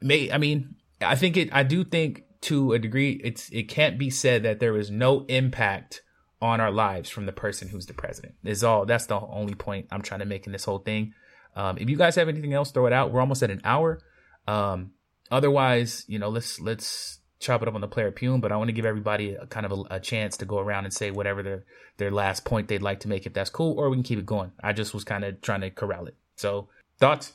[0.00, 1.48] may I mean, I think it.
[1.52, 5.24] I do think to a degree, it's it can't be said that there is no
[5.26, 6.02] impact
[6.40, 8.34] on our lives from the person who's the president.
[8.44, 8.86] Is all.
[8.86, 11.14] That's the only point I'm trying to make in this whole thing.
[11.56, 13.12] Um, if you guys have anything else, throw it out.
[13.12, 14.00] We're almost at an hour.
[14.46, 14.92] Um,
[15.30, 18.68] otherwise, you know, let's let's chop it up on the player Pume, but I want
[18.68, 21.42] to give everybody a kind of a, a, chance to go around and say whatever
[21.42, 21.64] their
[21.96, 24.26] their last point they'd like to make, if that's cool, or we can keep it
[24.26, 24.52] going.
[24.62, 26.16] I just was kind of trying to corral it.
[26.36, 26.68] So
[26.98, 27.32] thoughts?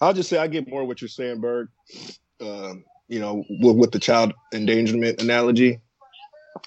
[0.00, 1.68] I'll just say I get more what you're saying, Berg.
[2.40, 5.80] Um, you know, with, with, the child endangerment analogy.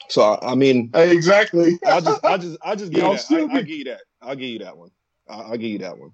[0.09, 1.79] So I mean, exactly.
[1.85, 3.31] I'll just, I'll just, I'll just give you that.
[3.31, 4.01] I, will give you that.
[4.21, 4.89] I'll give you that one.
[5.29, 6.11] I'll, I'll give you that one.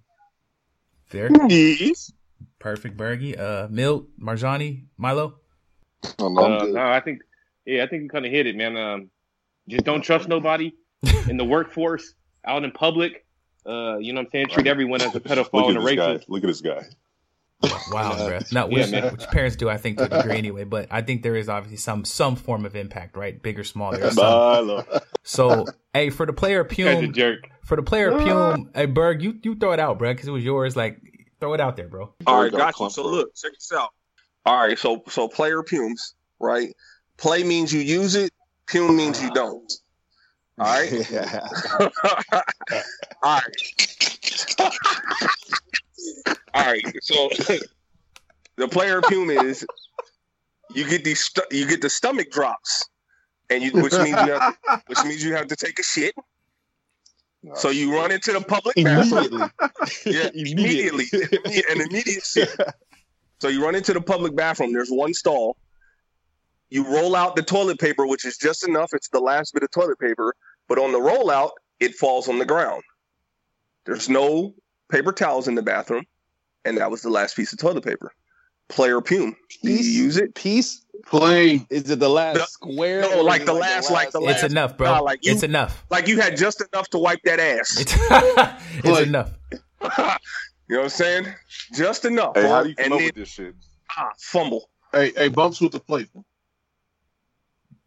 [1.08, 1.30] Fair.
[1.50, 2.12] Yes.
[2.60, 3.40] Perfect, Bergie.
[3.40, 5.36] Uh, Milt, Marjani, Milo.
[6.20, 7.22] Oh, no, uh, no, I think,
[7.66, 8.78] yeah, I think you kind of hit it, man.
[8.78, 9.10] Um,
[9.68, 10.74] just don't trust nobody
[11.28, 12.14] in the workforce,
[12.46, 13.26] out in public.
[13.66, 14.48] Uh, you know what I'm saying?
[14.50, 16.26] Treat everyone as a pedophile and a racist.
[16.28, 16.84] Look at this guy.
[17.92, 18.40] Wow, bro.
[18.52, 20.64] Not which, yeah, which, parents do, I think, to a degree anyway.
[20.64, 23.42] But I think there is obviously some some form of impact, right?
[23.42, 23.92] Big or small.
[23.92, 24.84] There's some.
[25.24, 27.14] so, hey, for the player Pume,
[27.64, 28.24] for the player ah.
[28.24, 30.76] Pume, hey Berg, you you throw it out, bro, because it was yours.
[30.78, 31.02] Like,
[31.42, 32.14] throw it out there, bro.
[32.26, 32.90] All right, got you.
[32.90, 33.90] So look, check this out.
[34.46, 36.74] All right, so so player pumes, right?
[37.18, 38.32] Play means you use it.
[38.68, 39.72] Pume means you don't.
[40.60, 41.10] All right.
[41.10, 41.48] Yeah.
[43.24, 43.46] All right.
[46.60, 46.84] All right.
[47.02, 47.30] So
[48.58, 49.66] the player pume is
[50.74, 52.90] you get these stu- you get the stomach drops,
[53.50, 54.58] and you which means you have,
[54.88, 56.14] which means you have to take a shit.
[57.50, 59.40] Oh, so you run into the public immediately.
[60.06, 61.64] yeah, immediately, immediately.
[61.70, 62.50] an immediate shit.
[63.40, 64.74] So you run into the public bathroom.
[64.74, 65.56] There's one stall.
[66.70, 68.94] You roll out the toilet paper, which is just enough.
[68.94, 70.36] It's the last bit of toilet paper.
[70.68, 72.84] But on the rollout, it falls on the ground.
[73.86, 74.54] There's no
[74.92, 76.04] paper towels in the bathroom.
[76.66, 78.12] And that was the last piece of toilet paper.
[78.68, 79.36] Player Pume.
[79.64, 80.36] Do you use it?
[80.36, 80.86] Piece?
[81.06, 81.66] Play.
[81.70, 83.02] Is it the last the, square?
[83.02, 84.44] No, like the, like last, the last, like the last.
[84.44, 85.04] It's enough, bro.
[85.04, 85.86] like you, it's enough.
[85.90, 87.80] Like you had just enough to wipe that ass.
[87.80, 87.94] It's,
[88.86, 89.32] it's enough.
[90.70, 91.26] You know what I'm saying?
[91.74, 92.36] Just enough.
[92.36, 93.56] Hey, how do you come and up then, with this shit?
[93.98, 94.70] Ah, fumble.
[94.92, 96.10] Hey, hey, bumps with the plate.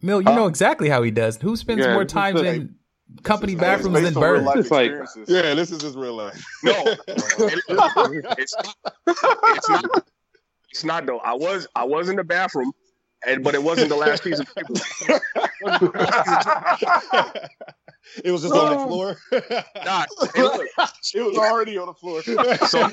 [0.00, 1.36] Mill, you uh, know exactly how he does.
[1.36, 2.74] Who spends yeah, more time in
[3.22, 4.46] company bathrooms than Bird?
[4.56, 4.90] It's like,
[5.26, 6.44] yeah, this is just real life.
[6.64, 6.72] No,
[7.08, 7.92] it's, not,
[8.38, 10.06] it's not.
[10.70, 11.18] It's not though.
[11.18, 12.72] I was I was in the bathroom,
[13.26, 15.20] and but it wasn't the last piece of paper.
[18.24, 18.62] It was just no.
[18.62, 19.16] on the floor.
[19.84, 20.70] nah, it,
[21.14, 22.20] it was already on the floor.
[22.22, 22.88] so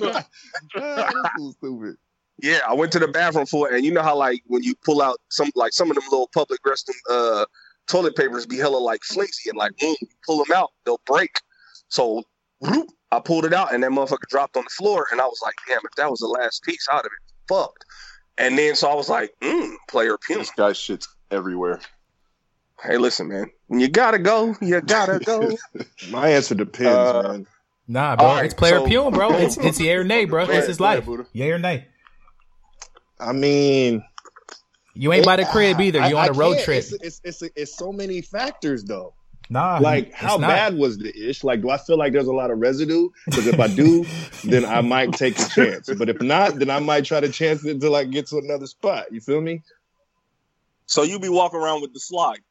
[1.51, 1.97] stupid.
[2.41, 4.75] Yeah, I went to the bathroom for it, and you know how like when you
[4.85, 7.45] pull out some like some of them little public restroom uh,
[7.89, 11.41] toilet papers be hella like flimsy and like boom, you pull them out, they'll break.
[11.89, 12.23] So
[12.59, 15.07] whoop, I pulled it out and that motherfucker dropped on the floor.
[15.11, 17.85] And I was like, damn, if that was the last piece, I'd have been fucked.
[18.37, 20.39] And then so I was like, mm, player pimp.
[20.39, 21.81] This guy shit's everywhere.
[22.81, 23.51] Hey, listen, man.
[23.67, 25.57] When you gotta go, you gotta go.
[26.09, 27.47] My answer depends, uh, man.
[27.87, 28.25] Nah, bro.
[28.27, 29.31] Right, it's player so, Pume, bro.
[29.33, 30.45] It's it's yay or nay, bro.
[30.45, 31.09] It's his life.
[31.33, 31.87] Yay or nay.
[33.19, 34.03] I mean,
[34.99, 36.05] you ain't by the crib either.
[36.07, 36.79] You on a road trip.
[36.79, 39.13] It's it's, it's it's so many factors though.
[39.49, 40.47] Nah, like how not.
[40.47, 41.43] bad was the ish?
[41.43, 43.09] Like, do I feel like there's a lot of residue?
[43.25, 44.05] Because if I do,
[44.43, 45.89] then I might take a chance.
[45.97, 48.67] But if not, then I might try to chance it to like get to another
[48.67, 49.05] spot.
[49.11, 49.63] You feel me?
[50.85, 52.41] So you be walking around with the slide.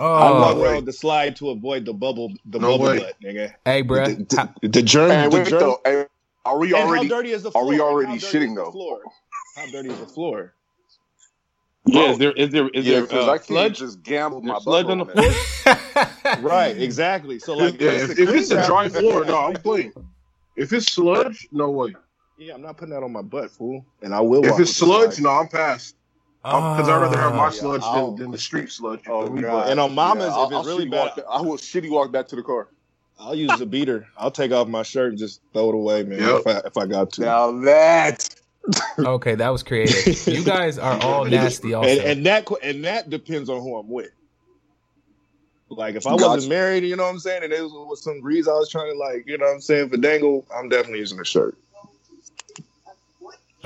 [0.00, 3.14] Oh, I walk around with the slide to avoid the bubble, the no bubble butt,
[3.22, 3.54] nigga.
[3.64, 5.10] Hey, bro, the, the, the, the germ.
[5.10, 5.60] Hey, the germ.
[5.60, 6.06] Though, hey,
[6.44, 7.08] are we already?
[7.08, 7.64] how dirty is the floor?
[7.64, 8.70] Are we already shitting though?
[8.70, 9.00] Floor?
[9.56, 10.54] How dirty is the floor?
[11.86, 14.86] Yeah, is there is there is yeah, there uh, I can't just gamble my sludge
[14.86, 16.40] on the floor?
[16.40, 17.38] right, exactly.
[17.38, 19.92] So like, yeah, if, if it's a dry floor, no, I'm playing.
[20.56, 21.94] If it's sludge, no way.
[22.36, 23.84] Yeah, I'm not putting that on my butt, fool.
[24.02, 24.44] And I will.
[24.44, 25.96] If it's sludge, no, I'm past.
[26.42, 29.00] Because I'd rather have my ah, sludge than, than, the street sludge.
[29.08, 29.70] Oh, God.
[29.70, 32.28] And on Mama's, yeah, if it's I'll really bad, walk, I will shitty walk back
[32.28, 32.68] to the car.
[33.18, 34.06] I'll use a beater.
[34.16, 36.20] I'll take off my shirt and just throw it away, man.
[36.20, 36.40] Yep.
[36.40, 37.22] If, I, if I got to.
[37.22, 38.37] Now that
[38.98, 40.26] okay, that was creative.
[40.26, 41.74] You guys are all nasty.
[41.74, 44.10] Also, and, and, that and that depends on who I'm with.
[45.70, 46.28] Like if I gotcha.
[46.28, 48.70] wasn't married, you know what I'm saying, and it was, with some grease I was
[48.70, 51.56] trying to like, you know what I'm saying, for dangle, I'm definitely using a shirt.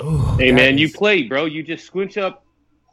[0.02, 0.80] Ooh, hey man, is...
[0.80, 1.44] you play, bro.
[1.44, 2.44] You just squinch up.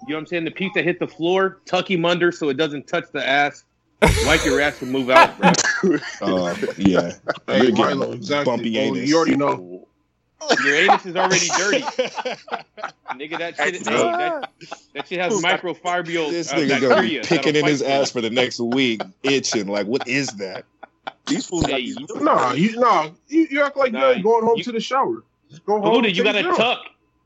[0.07, 0.45] You know what I'm saying?
[0.45, 3.66] The piece that hit the floor, tuck him under so it doesn't touch the ass.
[4.26, 5.97] Wipe your ass and move out, bro.
[6.22, 7.12] uh, yeah,
[7.47, 8.55] hey, Milo, exactly.
[8.55, 9.10] bumpy anus.
[9.10, 9.69] You already know.
[10.64, 11.82] Your anus is already dirty.
[13.16, 14.50] nigga, that shit, hey, that,
[14.94, 18.30] that shit has microfibrial This uh, nigga gonna be picking in his ass for the
[18.30, 19.68] next week, itching.
[19.68, 20.66] Like, what is that?
[21.28, 24.58] These fools hey, you, Nah, you, nah, you, you act like nah, you're going home
[24.58, 25.24] you, to the shower.
[25.50, 25.94] Just go home.
[25.94, 26.80] Buddha, you gotta tuck.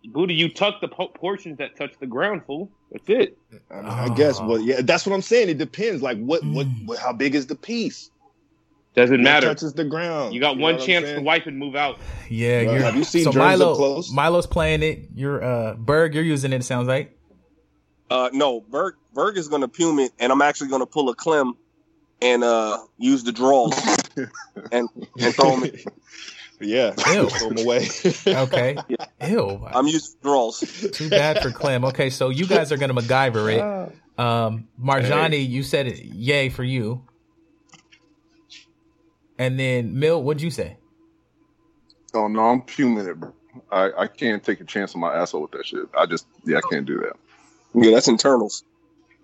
[0.05, 2.69] Buddha, you tuck the po- portions that touch the ground, fool.
[2.91, 3.37] That's it.
[3.71, 5.49] I, mean, I guess, but yeah, that's what I'm saying.
[5.49, 6.01] It depends.
[6.01, 8.09] Like, what, what, what how big is the piece?
[8.95, 9.47] Doesn't it matter.
[9.47, 10.33] Touches the ground.
[10.33, 11.99] You got you one chance to wipe and move out.
[12.29, 13.75] Yeah, well, have you seen so Milo?
[13.75, 14.11] Close?
[14.11, 15.09] Milo's playing it.
[15.15, 16.13] You're uh Berg.
[16.13, 16.57] You're using it.
[16.57, 17.17] it sounds like.
[18.09, 18.95] Uh no, Berg.
[19.13, 21.57] Berg is gonna pume it, and I'm actually gonna pull a Clem
[22.21, 23.73] and uh use the draws
[24.71, 24.87] and
[25.19, 25.71] and throw them.
[26.59, 27.29] Yeah, Ew.
[27.29, 27.87] throw them away.
[28.27, 28.77] okay.
[28.87, 29.27] Yeah.
[29.27, 29.65] Ew.
[29.65, 30.59] I'm using draws.
[30.93, 31.83] Too bad for Clem.
[31.85, 33.95] Okay, so you guys are gonna MacGyver it.
[34.15, 35.37] Um, Marjani, hey.
[35.39, 37.03] you said it, yay for you.
[39.37, 40.77] And then Mill, what'd you say?
[42.13, 43.33] Oh no, I'm fuming it, bro.
[43.71, 45.85] I, I can't take a chance on my asshole with that shit.
[45.97, 47.13] I just yeah, I can't do that.
[47.73, 48.63] Yeah, that's internals.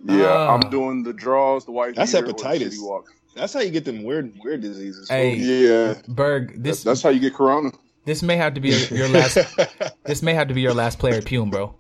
[0.04, 1.96] Yeah, uh, I'm doing the draws, the white.
[1.96, 2.78] That's hepatitis.
[3.36, 5.10] That's how you get them weird weird diseases.
[5.10, 6.64] Hey, yeah, Berg.
[6.64, 7.72] This that's how you get corona.
[8.06, 9.38] This may have to be your last.
[10.06, 11.76] this may have to be your last player Pume, bro.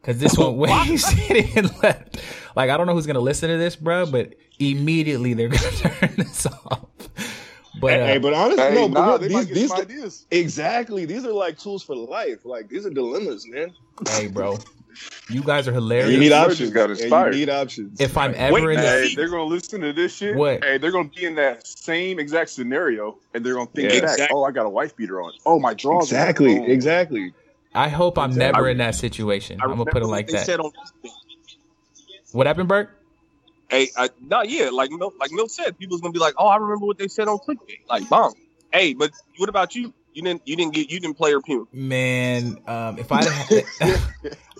[0.00, 0.98] Because this one, when you
[1.56, 2.20] and left,
[2.54, 6.14] like I don't know who's gonna listen to this, bro, but immediately they're gonna turn
[6.16, 6.86] this off.
[7.84, 10.24] But hey, uh, hey, but honestly, hey, no, nah, but these, these ideas.
[10.30, 12.46] exactly these are like tools for life.
[12.46, 13.74] Like these are dilemmas, man.
[14.08, 14.58] Hey, bro,
[15.28, 16.10] you guys are hilarious.
[16.10, 16.70] You need options.
[16.70, 17.34] Got inspired.
[17.34, 18.00] You need options.
[18.00, 20.34] If I'm ever Wait, in, hey, they're gonna listen to this shit.
[20.34, 20.64] What?
[20.64, 24.00] Hey, they're gonna be in that same exact scenario, and they're gonna think yeah.
[24.00, 24.12] back.
[24.12, 24.34] Exactly.
[24.34, 25.32] Oh, I got a wife beater on.
[25.44, 26.04] Oh, my drawers.
[26.04, 26.64] Exactly.
[26.64, 27.34] Exactly.
[27.74, 28.52] I hope I'm exactly.
[28.60, 29.60] never in that situation.
[29.60, 30.72] I am gonna put it like that.
[32.32, 32.96] What happened, Bert?
[33.74, 36.58] Hey, I, no, yeah, like Milt, like Milt said, people's gonna be like, "Oh, I
[36.58, 38.32] remember what they said on clickbait." Like, bomb.
[38.72, 39.92] Hey, but what about you?
[40.12, 41.66] You didn't, you didn't get, you didn't play or pew.
[41.72, 43.64] Man, um, if I,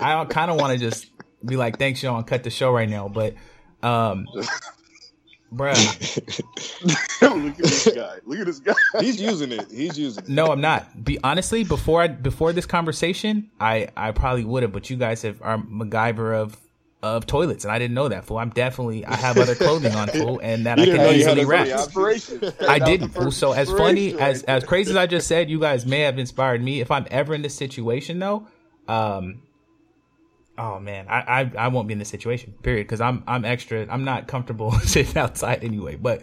[0.00, 1.12] I kind of want to just
[1.46, 3.06] be like, "Thanks, y'all," and cut the show right now.
[3.06, 3.34] But,
[3.84, 4.26] um,
[5.54, 5.76] bruh,
[7.22, 8.16] look at this guy.
[8.24, 8.74] Look at this guy.
[9.00, 9.70] He's using it.
[9.70, 10.28] He's using it.
[10.28, 11.04] No, I'm not.
[11.04, 15.22] Be honestly, before I before this conversation, I I probably would have, but you guys
[15.22, 16.63] have are MacGyver of
[17.04, 18.24] of toilets, and I didn't know that.
[18.24, 21.68] Fool, I'm definitely I have other clothing on, fool, and that I can easily wrap.
[22.68, 23.30] I didn't, fool.
[23.30, 26.62] So as funny as as crazy as I just said, you guys may have inspired
[26.62, 26.80] me.
[26.80, 28.46] If I'm ever in this situation, though,
[28.88, 29.42] um,
[30.56, 32.54] oh man, I I, I won't be in this situation.
[32.62, 33.86] Period, because I'm I'm extra.
[33.90, 35.96] I'm not comfortable sitting outside anyway.
[35.96, 36.22] But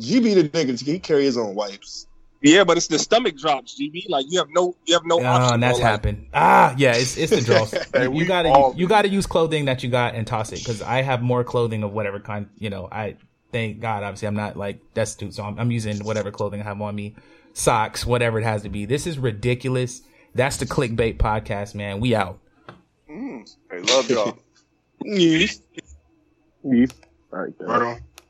[0.00, 2.08] GB the nigga, he carry his own wipes.
[2.42, 4.08] Yeah, but it's the stomach drops, GB.
[4.08, 5.20] Like you have no, you have no.
[5.20, 5.86] Oh, option, and that's bro.
[5.86, 6.26] happened.
[6.32, 7.70] ah, yeah, it's it's the draws.
[7.94, 10.60] hey, you, you gotta you, you, gotta use clothing that you got and toss it
[10.60, 12.48] because I have more clothing of whatever kind.
[12.56, 13.16] You know, I
[13.52, 14.02] thank God.
[14.04, 17.14] Obviously, I'm not like destitute, so I'm, I'm using whatever clothing I have on me,
[17.52, 18.86] socks, whatever it has to be.
[18.86, 20.00] This is ridiculous.
[20.34, 22.00] That's the clickbait podcast, man.
[22.00, 22.38] We out.
[23.10, 24.38] Mm, hey, love y'all.
[25.04, 25.46] yeah.
[26.64, 26.86] yeah.
[27.32, 28.00] All right, right on.